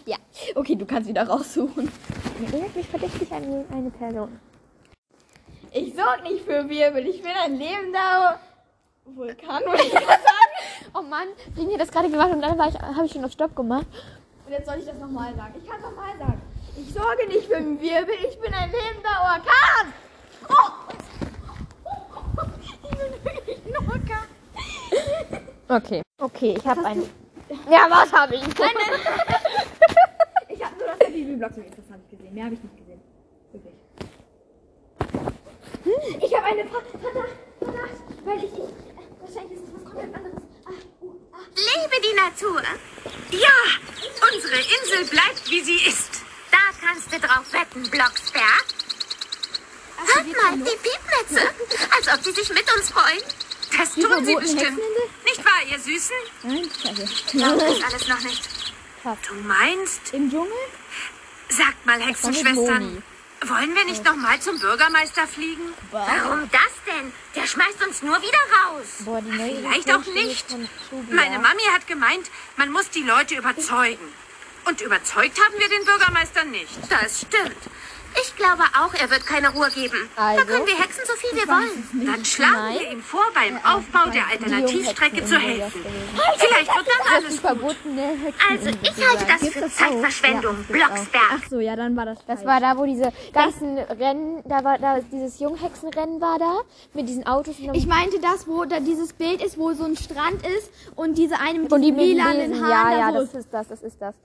Ja. 0.05 0.17
Okay, 0.55 0.75
du 0.75 0.85
kannst 0.85 1.07
wieder 1.07 1.25
raussuchen. 1.25 1.89
Erinnert 2.45 2.75
mich 2.75 2.87
verdächtig 2.87 3.31
an 3.31 3.65
eine 3.71 3.89
Person. 3.89 4.37
Ich 5.71 5.95
sorg 5.95 6.23
nicht 6.23 6.43
für 6.43 6.67
Wirbel. 6.67 7.07
Ich 7.07 7.21
bin 7.21 7.31
ein 7.31 7.55
lebender 7.55 8.37
Vulkan, 9.05 9.63
würde 9.63 9.83
ich 9.83 9.93
sagen. 9.93 10.07
Oh 10.95 11.01
Mann, 11.01 11.27
Rini 11.57 11.73
hat 11.73 11.81
das 11.81 11.91
gerade 11.91 12.09
gemacht 12.09 12.31
und 12.31 12.41
dann 12.41 12.59
habe 12.59 13.05
ich 13.05 13.11
schon 13.11 13.25
auf 13.25 13.31
Stopp 13.31 13.55
gemacht. 13.55 13.87
Und 14.45 14.51
jetzt 14.51 14.67
soll 14.67 14.77
ich 14.77 14.85
das 14.85 14.97
nochmal 14.99 15.33
sagen. 15.35 15.55
Ich 15.57 15.67
kann 15.67 15.79
es 15.79 15.85
nochmal 15.85 16.15
sagen. 16.19 16.41
Ich 16.77 16.93
sorge 16.93 17.27
nicht 17.27 17.47
für 17.47 17.55
den 17.55 17.81
Wirbel, 17.81 18.13
ich 18.29 18.39
bin 18.39 18.53
ein 18.53 18.71
lebender 18.71 19.21
Orkan. 19.21 19.93
Oh! 20.49 20.69
Ich 22.83 22.89
bin 22.89 23.11
wirklich 23.23 23.59
ein 23.65 23.75
Orkan. 23.87 24.27
Okay. 25.67 26.01
Okay, 26.19 26.55
ich 26.57 26.65
habe 26.67 26.85
einen. 26.85 27.09
Ja, 27.69 27.87
was 27.89 28.11
habe 28.13 28.35
ich? 28.35 28.43
Ich 30.49 30.63
habe 30.63 30.75
nur 30.77 30.87
das 30.99 31.07
Bibi-Blog 31.07 31.51
so 31.55 31.61
interessant 31.61 32.09
gesehen. 32.09 32.33
Mehr 32.33 32.45
habe 32.45 32.53
ich 32.53 32.61
nicht 32.63 32.77
gesehen. 32.77 33.01
Wirklich. 33.51 33.73
Ich 36.23 36.37
habe 36.37 36.45
eine 36.45 36.65
Ver 36.65 36.81
Verdacht, 37.01 37.35
Verdacht, 37.59 38.03
weil 38.23 38.37
ich, 38.37 38.53
ich 38.53 38.59
wahrscheinlich 39.19 39.57
ist 39.57 39.67
es 39.67 39.73
was 39.73 39.83
komplett 39.83 40.15
anderes. 40.15 40.42
Liebe 41.55 42.01
die 42.01 42.15
Natur. 42.15 42.61
Ja, 43.31 43.49
unsere 44.33 44.55
Insel 44.55 45.05
bleibt, 45.05 45.49
wie 45.49 45.61
sie 45.61 45.85
ist. 45.87 46.21
Da 46.51 46.57
kannst 46.81 47.11
du 47.11 47.19
drauf 47.19 47.45
wetten, 47.51 47.89
Blocksberg. 47.89 48.65
Hört 49.97 50.27
mal, 50.27 50.57
die 50.57 50.77
Piepnetze. 50.77 51.53
Als 51.95 52.07
ob 52.07 52.23
sie 52.23 52.31
sich 52.31 52.49
mit 52.49 52.75
uns 52.75 52.89
freuen. 52.89 53.23
Das 53.77 53.93
tun 53.93 54.25
sie 54.25 54.35
bestimmt. 54.35 54.79
Nicht 55.25 55.45
wahr, 55.45 55.61
ihr 55.69 55.79
Süßen? 55.79 56.15
Nein, 56.43 56.69
scheiße. 56.81 57.37
Glaub 57.37 57.59
das 57.59 57.83
alles 57.83 58.07
noch 58.07 58.19
nicht. 58.21 58.49
Du 59.27 59.33
meinst? 59.35 60.13
Im 60.13 60.29
Dschungel? 60.29 60.51
Sagt 61.49 61.85
mal, 61.85 61.99
Hexenschwestern. 62.01 63.03
Wollen 63.47 63.75
wir 63.75 63.85
nicht 63.85 64.05
noch 64.05 64.15
mal 64.15 64.39
zum 64.39 64.59
Bürgermeister 64.59 65.27
fliegen? 65.27 65.73
Warum 65.91 66.49
das 66.51 66.73
denn? 66.87 67.11
Der 67.35 67.45
schmeißt 67.45 67.85
uns 67.85 68.01
nur 68.01 68.21
wieder 68.21 68.37
raus. 68.65 68.85
Boah, 68.99 69.21
Vielleicht 69.21 69.93
auch 69.93 70.05
nicht. 70.13 70.55
Meine 71.09 71.39
Mami 71.39 71.63
hat 71.73 71.85
gemeint, 71.87 72.29
man 72.55 72.71
muss 72.71 72.89
die 72.89 73.03
Leute 73.03 73.35
überzeugen. 73.35 74.13
Und 74.65 74.79
überzeugt 74.79 75.37
haben 75.43 75.59
wir 75.59 75.67
den 75.67 75.83
Bürgermeister 75.83 76.45
nicht. 76.45 76.71
Das 76.89 77.21
stimmt. 77.21 77.57
Ich 78.21 78.35
glaube 78.35 78.63
auch, 78.79 78.93
er 78.93 79.09
wird 79.09 79.25
keine 79.25 79.49
Ruhe 79.49 79.69
geben. 79.73 80.09
Also? 80.15 80.39
da 80.41 80.45
können 80.45 80.65
wir 80.67 80.77
hexen 80.77 81.03
so 81.05 81.13
viel 81.15 81.37
wir 81.37 81.47
wollen. 81.47 82.05
Dann 82.05 82.25
schlagen 82.25 82.73
wir 82.79 82.91
ihm 82.91 83.01
vor, 83.01 83.23
beim 83.33 83.57
Aufbau 83.57 84.09
der 84.11 84.27
Alternativstrecke 84.27 85.25
zu 85.25 85.37
helfen. 85.37 85.81
Vielleicht 86.37 86.75
wird 86.75 86.87
dann 86.87 87.13
alles 87.15 87.41
gut. 87.41 87.75
Hexen. 87.85 88.33
Also, 88.49 88.69
ich 88.81 89.07
halte 89.07 89.25
das 89.25 89.49
für 89.49 89.69
Zeitverschwendung. 89.69 90.55
Blocksberg. 90.69 91.23
Ach 91.31 91.49
so, 91.49 91.59
ja, 91.59 91.75
dann 91.75 91.95
war 91.95 92.05
das. 92.05 92.19
Das 92.27 92.45
war 92.45 92.59
da, 92.59 92.77
wo 92.77 92.85
diese 92.85 93.11
ganzen 93.33 93.77
Rennen, 93.77 94.41
da 94.45 94.63
war 94.63 94.77
da 94.77 94.99
dieses 95.11 95.39
Junghexenrennen 95.39 96.21
war 96.21 96.39
da 96.39 96.59
mit 96.93 97.07
diesen 97.09 97.25
Autos. 97.25 97.55
Und 97.59 97.73
Ich 97.75 97.87
meinte 97.87 98.19
das, 98.19 98.47
wo 98.47 98.65
da 98.65 98.79
dieses 98.79 99.13
Bild 99.13 99.41
ist, 99.43 99.57
wo 99.57 99.73
so 99.73 99.83
ein 99.85 99.95
Strand 99.97 100.45
ist 100.57 100.69
und 100.95 101.17
diese 101.17 101.39
eine 101.39 101.59
mit 101.59 101.71
und 101.71 101.81
die 101.81 101.91
diesen 101.91 102.05
lilanen 102.05 102.51
diesen- 102.51 102.65
Haaren 102.65 102.91
Ja, 102.91 102.97
ja, 102.97 103.11
das 103.11 103.33
ist 103.33 103.47
das, 103.51 103.67
das 103.67 103.81
ist 103.81 104.01
das. 104.01 104.15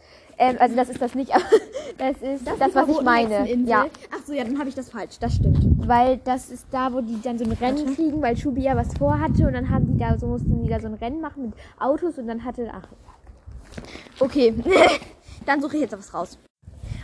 Ähm, 0.41 0.57
also 0.61 0.77
das 0.77 0.89
ist 0.89 1.03
das 1.03 1.15
nicht, 1.15 1.35
aber 1.35 1.45
das 1.99 2.17
ist 2.23 2.47
das, 2.47 2.75
was 2.75 2.89
ich 2.89 3.01
meine. 3.03 3.39
Hexeninsel. 3.39 3.67
Ja, 3.85 3.91
Ach 4.15 4.27
so, 4.27 4.33
ja, 4.33 4.45
dann 4.45 4.59
habe 4.59 4.69
ich 4.69 4.75
das 4.75 4.91
falsch. 4.91 5.19
Das 5.19 5.35
stimmt. 5.35 5.89
weil 5.89 6.19
das 6.19 6.51
ist 6.51 6.67
da, 6.71 6.93
wo 6.93 7.01
die 7.01 7.21
dann 7.21 7.39
so 7.39 7.45
ein 7.45 7.53
Rennen 7.53 7.95
kriegen, 7.95 8.21
weil 8.23 8.37
Schubi 8.37 8.63
ja 8.63 8.77
was 8.77 8.97
vorhatte 8.97 9.47
und 9.47 9.53
dann 9.55 9.71
haben 9.71 9.87
die 9.87 9.99
da 9.99 10.19
so 10.19 10.27
mussten 10.27 10.63
die 10.63 10.69
da 10.69 10.81
so 10.81 10.87
ein 10.87 10.95
Rennen 10.95 11.21
machen 11.21 11.47
mit 11.47 11.55
Autos 11.79 12.19
und 12.19 12.27
dann 12.27 12.45
hatte 12.45 12.71
ach 12.73 12.87
Okay, 14.21 14.55
dann 15.47 15.61
suche 15.61 15.77
ich 15.77 15.83
jetzt 15.83 15.97
was 15.97 16.13
raus. 16.13 16.39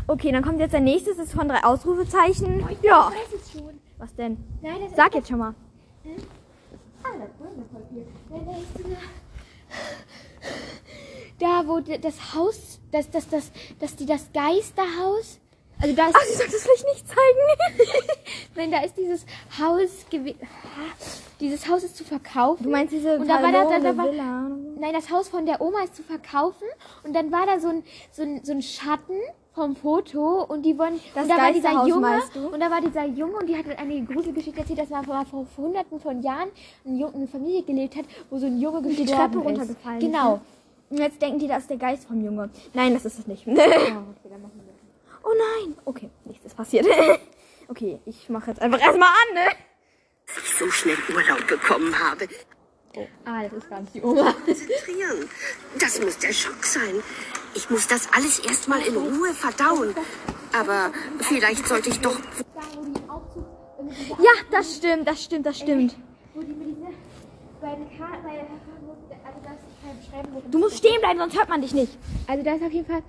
Okay, 0.07 0.33
dann 0.33 0.43
kommt 0.43 0.61
jetzt 0.61 0.73
der 0.73 0.81
nächste, 0.81 1.11
das 1.11 1.27
ist 1.27 1.33
von 1.33 1.49
drei 1.49 1.63
Ausrufezeichen. 1.65 2.61
ja. 2.83 3.11
Ich 3.11 3.33
weiß 3.33 3.41
es 3.41 3.53
schon. 3.53 3.81
Was 3.99 4.15
denn? 4.17 4.37
Nein, 4.61 4.75
das 4.81 4.91
ist 4.91 4.97
Sag 4.97 5.15
jetzt 5.15 5.29
schon 5.29 5.39
mal. 5.39 5.55
Ah, 7.03 7.09
das 7.19 7.31
viel. 7.89 8.07
Nein, 8.29 8.47
da 8.47 8.53
ist 8.53 8.79
dieser 8.79 8.97
da, 11.39 11.67
wo 11.67 11.81
das 11.81 12.35
Haus, 12.35 12.81
das, 12.93 13.11
das, 13.11 13.29
das, 13.29 13.51
das, 13.79 13.97
die, 13.97 14.07
das 14.07 14.31
Geisterhaus. 14.33 15.41
Also 15.81 15.95
da 15.95 16.07
ist. 16.09 16.17
Ach, 16.17 16.23
sie 16.23 16.35
soll 16.35 16.47
das 16.47 16.63
vielleicht 16.63 16.87
nicht 16.87 17.07
zeigen. 17.09 17.89
Nein, 18.57 18.71
da 18.71 18.81
ist 18.83 18.97
dieses 18.97 19.27
Haus 19.59 19.91
gewi- 20.11 20.37
Dieses 21.41 21.69
Haus 21.69 21.83
ist 21.85 21.97
zu 21.97 22.05
verkaufen. 22.05 22.63
Du 22.65 22.71
meinst 22.71 22.93
diese 22.93 23.19
Und 23.19 23.29
da 23.29 23.43
war 23.43 23.53
da- 23.53 23.65
da- 23.65 23.79
da 23.81 23.97
war- 23.97 24.11
Villa? 24.11 24.49
Nein, 24.79 24.93
das 24.93 25.11
Haus 25.11 25.29
von 25.29 25.45
der 25.47 25.61
Oma 25.61 25.83
ist 25.83 25.97
zu 25.97 26.03
verkaufen. 26.03 26.67
Und 27.03 27.15
dann 27.15 27.31
war 27.33 27.47
da 27.47 27.59
so 27.61 27.69
ein, 27.69 27.83
so 28.13 28.23
ein, 28.23 28.41
so 28.45 28.53
ein 28.53 28.63
Schatten 28.63 29.19
vom 29.53 29.77
Foto 29.77 30.43
und 30.45 30.63
die 30.63 30.77
wollen. 30.79 30.99
Das 31.15 31.25
und 31.25 31.29
da 31.31 31.37
war 31.37 31.53
dieser 31.53 31.87
Junge. 31.87 32.23
Und 32.53 32.61
da 32.61 32.71
war 32.71 32.81
dieser 32.81 33.05
Junge 33.07 33.37
und 33.37 33.47
die 33.49 33.57
hat 33.57 33.67
eine 33.79 34.05
Gruselgeschichte 34.05 34.61
erzählt, 34.61 34.79
dass 34.81 34.89
mal 34.91 35.05
vor, 35.27 35.47
hunderten 35.57 36.01
von 36.01 36.23
Jahren 36.23 36.49
eine, 36.87 37.27
Familie 37.29 37.63
gelebt 37.63 37.97
hat, 37.97 38.05
wo 38.31 38.39
so 38.39 38.47
ein 38.47 38.59
Junge 38.61 38.83
die 38.83 38.97
gestorben 38.97 39.33
Treppe 39.33 39.39
ist. 39.39 39.45
runtergefallen 39.45 39.99
ist, 40.01 40.05
Genau. 40.07 40.33
ne? 40.35 40.41
Und 40.91 40.99
jetzt 40.99 41.21
denken 41.23 41.39
die, 41.39 41.49
das 41.49 41.63
ist 41.63 41.71
der 41.71 41.77
Geist 41.79 42.05
vom 42.07 42.23
Junge. 42.25 42.51
Nein, 42.73 42.95
das 42.95 43.05
ist 43.05 43.19
es 43.21 43.27
nicht. 43.27 43.47
oh 45.25 45.35
nein. 45.37 45.77
Okay, 45.85 46.11
nichts 46.25 46.45
ist 46.45 46.57
passiert. 46.57 46.87
okay, 47.69 48.01
ich 48.05 48.29
mache 48.29 48.51
jetzt 48.51 48.63
einfach 48.63 48.81
erstmal 48.81 49.09
an, 49.09 49.35
ne? 49.35 49.51
ich 50.27 50.57
so 50.57 50.71
schnell 50.71 50.97
Urlaub 51.15 51.47
bekommen 51.47 51.99
habe. 51.99 52.29
Ah, 53.25 53.43
das 53.43 53.53
ist 53.55 53.71
gar 53.71 53.81
nicht 53.81 53.95
die 53.95 54.03
Oma. 54.03 54.33
Konzentrieren. 54.45 55.29
Das 55.79 56.01
muss 56.01 56.19
der 56.19 56.33
Schock 56.33 56.65
sein. 56.65 57.03
Ich 57.55 57.69
muss 57.71 57.87
das 57.87 58.09
alles 58.13 58.39
erstmal 58.39 58.81
in 58.83 58.97
Ruhe 58.97 59.35
verdauen. 59.35 59.95
Aber 60.57 60.93
vielleicht 61.21 61.67
sollte 61.67 61.91
ich 61.91 62.01
doch. 62.01 62.17
Ja, 64.19 64.31
das 64.51 64.77
stimmt, 64.77 65.09
das 65.09 65.25
stimmt, 65.25 65.47
das 65.47 65.59
stimmt. 65.59 65.97
Also 66.35 66.55
Du 70.51 70.59
musst 70.59 70.79
stehen 70.79 71.01
bleiben, 71.01 71.19
sonst 71.19 71.37
hört 71.37 71.49
man 71.49 71.61
dich 71.61 71.75
nicht. 71.75 71.99
Also 72.29 72.45
da 72.45 72.55
ist 72.55 72.63
auf 72.63 72.73
jeden 72.73 72.87
Fall, 72.87 73.03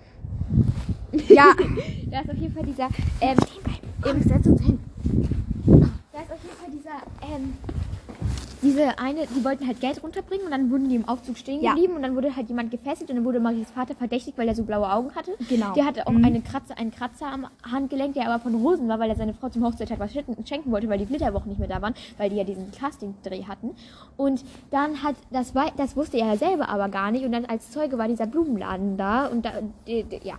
Ja. 1.29 1.53
da 2.12 2.19
ist 2.22 2.29
auf 2.29 2.38
jeden 2.38 2.53
Fall 2.53 2.63
dieser, 2.65 2.89
ähm, 3.22 3.38
Komm, 4.01 4.22
setz 4.22 4.45
uns 4.48 4.62
hin. 4.62 4.79
da 5.65 6.19
ist 6.19 6.31
auf 6.31 6.43
jeden 6.43 6.57
Fall 6.57 6.72
dieser 6.72 7.34
ähm, 7.36 7.53
diese 8.62 8.98
eine, 8.98 9.27
die 9.27 9.43
wollten 9.45 9.67
halt 9.67 9.79
Geld 9.79 10.01
runterbringen 10.01 10.45
und 10.45 10.51
dann 10.51 10.72
wurden 10.72 10.89
die 10.89 10.95
im 10.95 11.07
Aufzug 11.07 11.38
stehen 11.38 11.62
Ja. 11.62 11.74
geblieben 11.74 11.93
und 11.98 12.01
dann 12.01 12.15
wurde 12.15 12.36
halt 12.36 12.50
jemand 12.50 12.72
gefesselt 12.72 13.10
und 13.12 13.15
dann 13.17 13.24
wurde 13.25 13.39
Maries 13.39 13.69
Vater 13.69 13.93
verdächtigt, 13.93 14.39
weil 14.39 14.48
er 14.48 14.55
so 14.55 14.63
blaue 14.63 14.91
Augen 14.91 15.13
hatte. 15.13 15.34
Genau. 15.50 15.74
Der 15.74 15.86
hatte 15.86 16.07
auch 16.07 16.12
Mhm. 16.12 16.25
eine 16.25 16.41
Kratzer, 16.41 16.75
einen 16.75 16.89
Kratzer 16.89 17.27
am 17.27 17.45
Handgelenk, 17.69 18.15
der 18.15 18.27
aber 18.27 18.41
von 18.41 18.55
Rosen 18.55 18.88
war, 18.88 18.98
weil 19.00 19.10
er 19.12 19.15
seine 19.15 19.36
Frau 19.36 19.50
zum 19.50 19.63
Hochzeitstag 19.63 20.00
was 20.00 20.13
schenken 20.13 20.72
wollte, 20.72 20.89
weil 20.89 20.98
die 20.98 21.05
Flitterwochen 21.05 21.50
nicht 21.50 21.60
mehr 21.60 21.67
da 21.67 21.79
waren, 21.81 21.93
weil 22.17 22.31
die 22.31 22.38
ja 22.38 22.43
diesen 22.43 22.72
Casting-Dreh 22.72 23.43
hatten. 23.43 23.72
Und 24.17 24.43
dann 24.72 25.03
hat, 25.03 25.15
das 25.29 25.53
war, 25.53 25.67
das 25.77 25.95
wusste 25.95 26.17
er 26.17 26.27
ja 26.29 26.38
selber 26.38 26.67
aber 26.67 26.89
gar 26.89 27.12
nicht 27.12 27.24
und 27.24 27.34
dann 27.34 27.45
als 27.45 27.69
Zeuge 27.69 28.00
war 28.00 28.07
dieser 28.07 28.25
Blumenladen 28.25 28.98
da 28.98 29.27
und 29.27 29.45
da, 29.45 29.51
ja. 29.86 30.36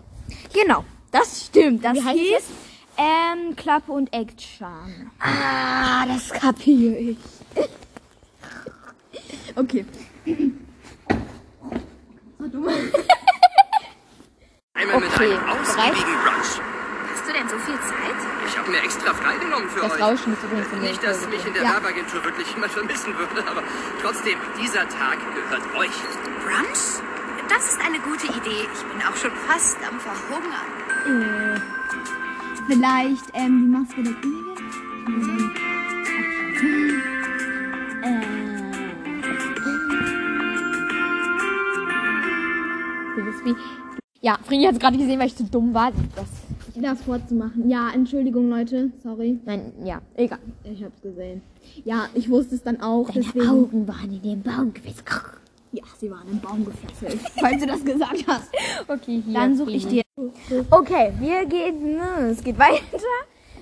Genau, 0.52 0.84
das 1.12 1.46
stimmt. 1.46 1.84
Das 1.84 1.94
Wie 1.94 2.02
heißt 2.02 2.18
hieß 2.18 2.44
ähm, 2.98 3.56
Klappe 3.56 3.92
und 3.92 4.12
Action. 4.12 5.10
Ah, 5.20 6.06
das 6.06 6.30
kapiere 6.30 6.96
ich. 6.96 7.18
Okay. 9.54 9.84
Einmal 14.74 15.00
mit 15.00 15.08
Okay, 15.14 15.32
einem 15.32 15.48
ausgiebigen 15.48 16.14
Brunch. 16.24 16.60
Hast 17.12 17.26
du 17.28 17.32
denn 17.32 17.48
so 17.48 17.58
viel 17.58 17.74
Zeit? 17.80 18.16
Ich 18.46 18.56
habe 18.58 18.70
mir 18.70 18.82
extra 18.82 19.14
freigenommen 19.14 19.68
für 19.70 19.80
Das 19.80 19.92
euch. 19.92 20.02
Rauschen 20.02 20.32
ist 20.34 20.42
übrigens 20.44 20.72
in 20.72 20.80
der 20.80 20.90
Nicht, 20.90 21.02
dass 21.02 21.26
mich 21.28 21.44
in 21.46 21.54
der 21.54 21.62
drin. 21.62 21.72
Werbeagentur 21.72 22.24
wirklich 22.24 22.48
jemand 22.52 22.72
vermissen 22.72 23.16
würde, 23.18 23.46
aber 23.50 23.62
trotzdem, 24.02 24.38
dieser 24.60 24.88
Tag 24.88 25.18
gehört 25.34 25.62
euch. 25.76 25.90
Brunch? 26.44 27.02
Das 27.48 27.68
ist 27.72 27.80
eine 27.80 27.98
gute 28.00 28.26
Idee. 28.26 28.66
Ich 28.74 28.82
bin 28.92 29.00
auch 29.02 29.16
schon 29.16 29.30
fast 29.46 29.76
am 29.88 29.98
Verhungern. 30.00 30.68
Äh, 31.06 31.60
vielleicht 32.66 33.24
ähm, 33.34 33.62
die 33.62 33.68
Maske 33.78 34.02
der 34.02 34.12
Königin? 34.14 35.50
Du 43.16 43.24
bist 43.24 43.44
wie. 43.44 43.54
Ja, 44.20 44.38
Frini 44.44 44.64
hat 44.64 44.74
es 44.74 44.80
gerade 44.80 44.96
gesehen, 44.98 45.18
weil 45.18 45.26
ich 45.28 45.36
zu 45.36 45.44
dumm 45.44 45.72
war. 45.72 45.92
Das, 46.14 46.26
Äh, 46.76 46.82
das 46.82 47.02
vorzumachen. 47.02 47.68
Ja, 47.70 47.90
Entschuldigung, 47.94 48.48
Leute. 48.50 48.90
Sorry. 49.02 49.38
nein, 49.44 49.72
ja, 49.84 50.00
egal. 50.16 50.38
Ich 50.64 50.82
hab's 50.84 51.00
gesehen. 51.00 51.40
Ja, 51.84 52.08
ich 52.14 52.28
wusste 52.28 52.54
es 52.56 52.62
dann 52.62 52.80
auch. 52.80 53.08
Deine 53.10 53.24
deswegen. 53.24 53.48
Augen 53.48 53.88
waren 53.88 54.12
in 54.12 54.22
den 54.22 54.42
Baum 54.42 54.72
gewesen. 54.74 55.02
Ja, 55.76 55.82
sie 56.00 56.10
waren 56.10 56.26
im 56.30 56.40
Baum 56.40 56.64
gefesselt. 56.64 57.20
falls 57.40 57.60
du 57.60 57.66
das 57.66 57.84
gesagt 57.84 58.24
hast. 58.26 58.48
Okay, 58.88 59.22
hier. 59.24 59.34
Dann 59.34 59.56
suche 59.56 59.72
ich 59.72 59.86
dir. 59.86 60.02
Okay, 60.70 61.12
wir 61.18 61.44
gehen. 61.44 61.96
ne, 61.98 62.30
Es 62.30 62.42
geht 62.42 62.58
weiter 62.58 62.80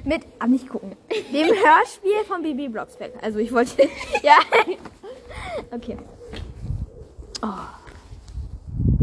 mit. 0.04 0.22
Aber 0.38 0.48
nicht 0.48 0.68
gucken. 0.68 0.94
Dem 1.32 1.46
Hörspiel 1.64 2.24
von 2.28 2.42
Bibi 2.42 2.68
Blocksberg. 2.68 3.12
Also 3.20 3.38
ich 3.40 3.50
wollte. 3.52 3.82
ja. 4.22 4.38
Okay. 5.72 5.96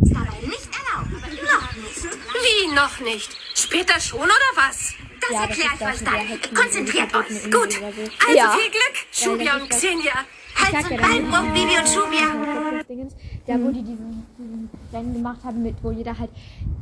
Ist 0.03 0.15
aber 0.15 0.37
nicht 0.41 0.69
erlaubt. 0.71 1.11
Noch 1.11 1.75
nicht. 1.75 2.03
Wie 2.33 2.75
noch 2.75 2.99
nicht? 3.01 3.37
Später 3.55 3.99
schon 3.99 4.19
oder 4.21 4.51
was? 4.55 4.93
Das 5.21 5.31
Ja, 5.31 5.43
ich 5.49 5.79
das 5.79 6.01
euch 6.01 6.03
dann. 6.03 6.55
Konzentriert 6.55 7.13
euch. 7.13 7.43
Gut. 7.51 7.81
Also 7.83 8.37
Ja. 8.37 8.51
viel 8.51 8.71
Glück, 8.71 8.95
Schubia 9.11 9.53
das 9.53 9.61
und 9.63 9.69
Xenia. 9.69 10.13
Hals 10.55 10.85
und 10.85 10.91
ja, 10.91 10.97
das 10.97 11.09
Bein 11.09 11.23
um 11.25 11.53
Bibi 11.53 11.77
und 11.77 11.87
Schubia. 11.87 12.60
Dingens, 12.91 13.15
da 13.47 13.53
wo 13.61 13.69
die 13.69 13.81
diesen, 13.81 14.25
diesen 14.37 14.69
Rennen 14.91 15.13
gemacht 15.13 15.39
haben, 15.43 15.63
mit, 15.63 15.75
wo 15.81 15.91
jeder 15.91 16.17
halt 16.19 16.29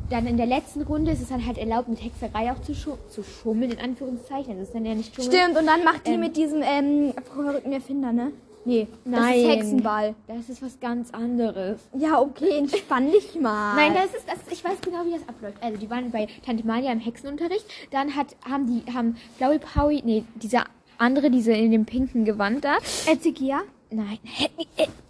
dann 0.10 0.26
in 0.26 0.38
der 0.38 0.48
letzten 0.48 0.82
Runde 0.82 1.12
ist 1.12 1.22
es 1.22 1.30
dann 1.30 1.46
halt 1.46 1.60
erlaubt, 1.60 1.88
mit 1.88 2.04
Hexerei 2.04 2.52
auch 2.52 2.60
zu, 2.62 2.74
schu 2.74 2.94
zu 3.10 3.22
schummeln, 3.24 3.72
in 3.72 3.80
Anführungszeichen. 3.80 4.58
Das 4.58 4.70
ist 4.70 4.76
dann 4.76 4.86
ja 4.86 4.96
nicht 4.96 5.16
schummeln. 5.16 5.32
Stimmt, 5.32 5.58
und 5.60 5.68
dann 5.68 5.84
macht 5.84 6.08
die 6.08 6.14
Ähm. 6.14 6.20
mit 6.20 6.36
diesem 6.36 6.62
ähm, 6.64 7.14
verrückten 7.36 7.72
Erfinder, 7.72 8.12
ne? 8.12 8.32
Nee, 8.66 8.88
das 9.06 9.20
Nein. 9.20 9.40
ist 9.40 9.48
Hexenball. 9.48 10.16
Das 10.28 10.50
ist 10.50 10.62
was 10.62 10.80
ganz 10.80 11.12
anderes. 11.12 11.80
Ja, 11.98 12.20
okay, 12.20 12.58
entspann 12.58 13.12
dich 13.12 13.40
mal. 13.40 13.76
Nein, 13.76 13.94
das 13.94 14.14
ist, 14.14 14.28
das, 14.28 14.38
ich 14.52 14.64
weiß 14.64 14.82
genau, 14.82 15.06
wie 15.06 15.14
das 15.14 15.28
abläuft. 15.28 15.58
Also, 15.62 15.78
die 15.78 15.90
waren 15.90 16.12
bei 16.12 16.28
Tante 16.46 16.66
Malia 16.68 16.92
im 16.92 17.00
Hexenunterricht. 17.00 17.66
Dann 17.92 18.16
hat, 18.16 18.36
haben 18.48 18.68
die, 18.68 18.92
haben 18.92 19.16
Blaue 19.38 19.60
Paui, 19.60 20.02
nee, 20.04 20.24
diese 20.36 20.64
andere, 20.98 21.32
diese 21.32 21.54
in 21.54 21.72
dem 21.72 21.86
pinken 21.86 22.26
Gewand 22.26 22.66
da. 22.66 22.78
Ezekia? 23.08 23.62
Nein, 23.92 24.20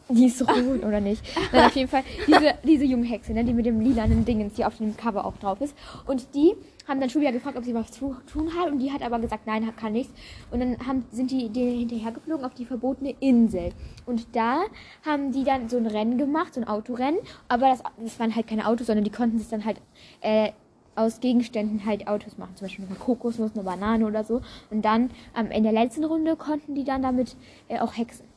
die 0.10 0.26
ist 0.26 0.42
rot, 0.42 0.84
oder 0.88 1.02
nicht? 1.02 1.22
Nein, 1.52 1.65
auf 1.65 1.76
jeden 1.76 1.89
Fall, 1.89 2.04
diese, 2.26 2.54
diese 2.63 2.86
junge 2.86 3.06
Hexe, 3.06 3.34
ne, 3.34 3.44
die 3.44 3.54
mit 3.54 3.65
dem 3.65 3.82
lilanen 3.82 4.24
Dingens, 4.24 4.54
die 4.54 4.63
auf 4.63 4.78
dem 4.78 4.96
Cover 4.96 5.26
auch 5.26 5.36
drauf 5.38 5.60
ist. 5.60 5.76
Und 6.08 6.34
die 6.34 6.56
haben 6.88 7.00
dann 7.00 7.10
Julia 7.10 7.32
gefragt, 7.32 7.58
ob 7.58 7.63
sie 7.63 7.74
was 7.74 7.92
zu 7.92 8.15
tun 8.32 8.52
hat. 8.58 8.72
Und 8.72 8.80
die 8.80 8.92
hat 8.92 9.02
aber 9.02 9.20
gesagt, 9.20 9.46
nein, 9.46 9.70
kann 9.76 9.94
nichts. 9.94 10.13
Und 10.50 10.62
dann 10.62 10.78
haben, 10.88 11.06
sind 11.12 11.30
die 11.30 11.50
denen 11.50 11.78
hinterhergeflogen 11.80 12.46
auf 12.46 12.54
die 12.56 12.65
verbotene 12.65 13.15
Insel. 13.20 13.72
Und 14.06 14.28
da 14.36 14.63
haben 15.06 15.32
die 15.32 15.44
dann 15.44 15.70
so 15.70 15.78
ein 15.78 15.86
Rennen 15.86 16.18
gemacht, 16.18 16.54
so 16.54 16.62
ein 16.62 16.68
Autorennen. 16.68 17.20
Aber 17.48 17.70
das, 17.70 17.84
das 18.02 18.20
waren 18.20 18.36
halt 18.36 18.48
keine 18.48 18.65
Autos, 18.65 18.88
sondern 18.88 19.04
die 19.04 19.12
konnten 19.12 19.38
sich 19.38 19.50
dann 19.50 19.65
halt 19.65 19.82
äh, 20.22 20.52
aus 20.96 21.20
Gegenständen 21.20 21.86
halt 21.86 22.08
Autos 22.08 22.38
machen. 22.38 22.56
Zum 22.56 22.68
Beispiel 22.68 22.86
eine 22.86 22.96
Kokosnuss, 22.96 23.52
eine 23.54 23.63
Banane 23.63 24.06
oder 24.06 24.24
so. 24.24 24.42
Und 24.72 24.84
dann 24.84 25.12
ähm, 25.38 25.52
in 25.52 25.63
der 25.63 25.72
letzten 25.74 26.04
Runde 26.04 26.36
konnten 26.36 26.76
die 26.76 26.84
dann 26.84 27.02
damit 27.02 27.36
äh, 27.68 27.80
auch 27.80 27.96
hexen. 27.96 28.29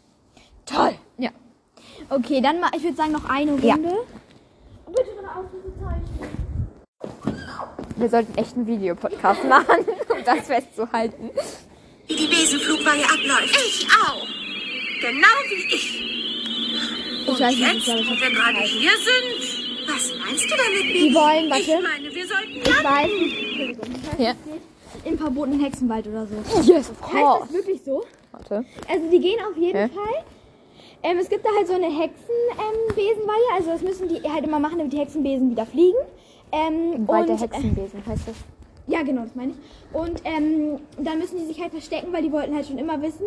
Toll. 0.67 0.95
Ja. 1.19 1.31
Okay, 2.09 2.41
dann 2.41 2.61
mal, 2.61 2.71
ich 2.77 2.83
würde 2.83 2.97
sagen, 2.97 3.13
noch 3.13 3.25
eine 3.29 3.53
Runde. 3.53 3.67
Ja. 3.67 3.77
Bitte 3.77 5.11
drei 5.21 5.31
Ausrufezeichen. 5.31 6.43
Wir 7.97 8.09
sollten 8.09 8.37
echt 8.39 8.57
einen 8.57 8.67
Videopodcast 8.67 9.45
machen, 9.45 9.85
um 10.09 10.25
das 10.25 10.47
festzuhalten. 10.47 11.31
Wie 12.07 12.17
die 12.17 12.27
Besenflugweihe 12.27 13.05
abläuft. 13.05 13.57
Ich 13.57 13.87
auch. 14.07 14.27
Genau 15.01 15.37
wie 15.49 15.75
ich. 15.75 17.29
Und 17.29 17.39
weiß 17.41 17.51
nicht, 17.51 17.61
jetzt, 17.61 17.77
ich 17.77 17.85
glaube, 17.85 18.01
ich 18.01 18.11
wo 18.11 18.15
wir 18.21 18.31
gerade 18.31 18.59
hier 18.59 18.91
sind, 18.91 19.89
Was 19.89 20.13
meinst 20.19 20.45
du 20.45 20.49
damit, 20.51 20.83
Die 20.95 21.15
wollen, 21.15 21.45
ich 21.61 21.69
warte, 21.69 21.83
meine, 21.83 22.15
wir 22.15 22.27
sollten 22.27 22.53
ich 22.57 22.85
weiß 22.85 23.11
nicht, 23.11 23.79
ich 23.79 23.79
weiß 23.79 24.19
Ja. 24.19 24.35
im 25.05 25.19
verbotenen 25.19 25.61
Hexenwald 25.61 26.07
oder 26.09 26.27
so. 26.27 26.35
Yes, 26.63 26.91
of 26.91 27.13
Heißt 27.13 27.43
das 27.43 27.53
wirklich 27.53 27.81
so? 27.85 28.05
Warte. 28.33 28.65
Also 28.89 29.11
die 29.11 29.21
gehen 29.21 29.39
auf 29.49 29.57
jeden 29.57 29.77
Ja. 29.79 29.89
Fall. 29.89 30.25
Ähm, 31.03 31.19
es 31.19 31.29
gibt 31.29 31.45
da 31.45 31.51
halt 31.57 31.67
so 31.67 31.75
eine 31.75 31.87
Hexenbesenweihe, 31.87 33.49
ähm, 33.51 33.57
also 33.57 33.71
das 33.71 33.83
müssen 33.83 34.09
die 34.09 34.23
halt 34.23 34.45
immer 34.45 34.61
machen, 34.61 34.79
damit 34.79 34.93
die 34.93 34.99
Hexenbesen 34.99 35.51
wieder 35.51 35.67
fliegen. 35.67 35.99
Ähm, 36.53 37.09
Wald 37.09 37.29
der 37.29 37.37
und, 37.37 37.43
äh, 37.43 37.45
Hexenbesen 37.45 38.07
heißt 38.07 38.29
das. 38.29 38.37
Ja, 38.87 39.03
genau, 39.03 39.23
das 39.23 39.35
meine 39.35 39.53
ich. 39.53 39.59
Und 39.93 40.23
ähm, 40.25 40.81
dann 40.99 41.19
müssen 41.19 41.39
die 41.39 41.47
sich 41.47 41.61
halt 41.61 41.73
verstecken, 41.73 42.13
weil 42.13 42.23
die 42.23 42.33
wollten 42.33 42.55
halt 42.55 42.67
schon 42.67 42.79
immer 42.79 43.01
wissen. 43.01 43.27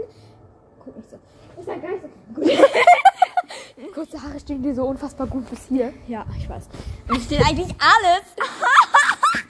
Guck 0.83 0.95
nicht 0.95 1.09
so. 1.09 1.17
Ist 1.59 1.67
halt 1.67 1.81
gar 1.81 1.91
nicht 1.91 2.03
so 2.03 2.41
gut. 2.41 2.51
Kurze 3.93 4.21
Haare 4.21 4.39
stehen 4.39 4.63
dir 4.63 4.73
so 4.73 4.83
unfassbar 4.83 5.27
gut 5.27 5.49
bis 5.49 5.67
hier. 5.67 5.93
Ja, 6.07 6.25
ich 6.37 6.49
weiß. 6.49 6.69
Da 7.07 7.15
steht 7.15 7.45
eigentlich 7.45 7.75
alles. 7.79 8.23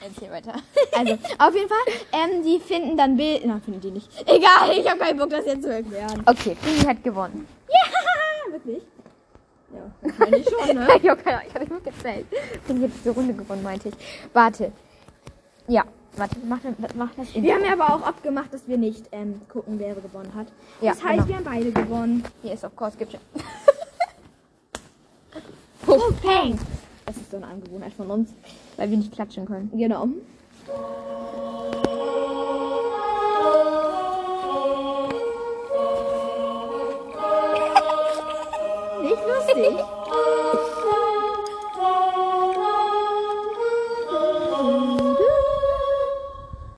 Erzähl 0.04 0.30
weiter. 0.30 0.54
Also, 0.96 1.12
auf 1.38 1.54
jeden 1.54 1.68
Fall, 1.68 1.78
ähm, 2.12 2.42
die 2.42 2.58
finden 2.58 2.96
dann 2.96 3.16
Bild. 3.16 3.42
Na, 3.44 3.60
finden 3.64 3.80
die 3.80 3.90
nicht. 3.90 4.08
Egal, 4.22 4.70
ich 4.76 4.88
habe 4.88 4.98
keinen 4.98 5.18
Bock, 5.18 5.30
das 5.30 5.46
jetzt 5.46 5.62
zu 5.62 5.72
erklären. 5.72 6.22
Okay, 6.26 6.56
Fini 6.60 6.80
hat 6.84 7.02
gewonnen. 7.02 7.46
Ja, 7.68 7.80
wirklich? 8.66 8.84
Ja, 9.72 9.90
das 10.02 10.18
meine 10.18 10.36
ich 10.38 10.48
schon, 10.48 10.76
ne? 10.76 10.88
ich 11.02 11.08
habe 11.08 11.22
keine 11.22 11.38
Ahnung, 11.38 11.48
ich 11.48 11.54
hat 11.54 12.90
diese 12.98 13.10
Runde 13.10 13.34
gewonnen, 13.34 13.62
meinte 13.62 13.88
ich. 13.88 13.94
Warte. 14.32 14.72
Ja, 15.68 15.84
warte, 16.16 16.36
mach, 16.46 16.60
mach 16.94 17.14
das 17.16 17.34
in. 17.34 17.42
Wir 17.42 17.54
haben 17.54 17.64
ja 17.64 17.72
aber 17.72 17.94
auch 17.94 18.02
abgemacht, 18.06 18.54
dass 18.54 18.68
wir 18.68 18.78
nicht 18.78 19.08
ähm, 19.12 19.40
gucken, 19.48 19.78
wer 19.78 19.94
gewonnen 19.94 20.32
hat. 20.34 20.46
Ja, 20.80 20.92
das 20.92 21.02
heißt, 21.02 21.26
genau. 21.26 21.28
wir 21.28 21.36
haben 21.36 21.44
beide 21.44 21.72
gewonnen. 21.72 22.24
Hier 22.42 22.52
ist 22.52 22.64
of 22.64 22.76
course, 22.76 22.96
gibt 22.96 23.12
schon. 23.12 23.20
Oh, 25.88 26.12
Peng! 26.20 26.58
Das 27.04 27.16
ist 27.16 27.30
so 27.30 27.36
eine 27.36 27.46
Angewohnheit 27.46 27.92
von 27.92 28.10
uns. 28.10 28.30
Weil 28.76 28.90
wir 28.90 28.96
nicht 28.96 29.12
klatschen 29.12 29.46
können. 29.46 29.70
Genau. 29.72 30.08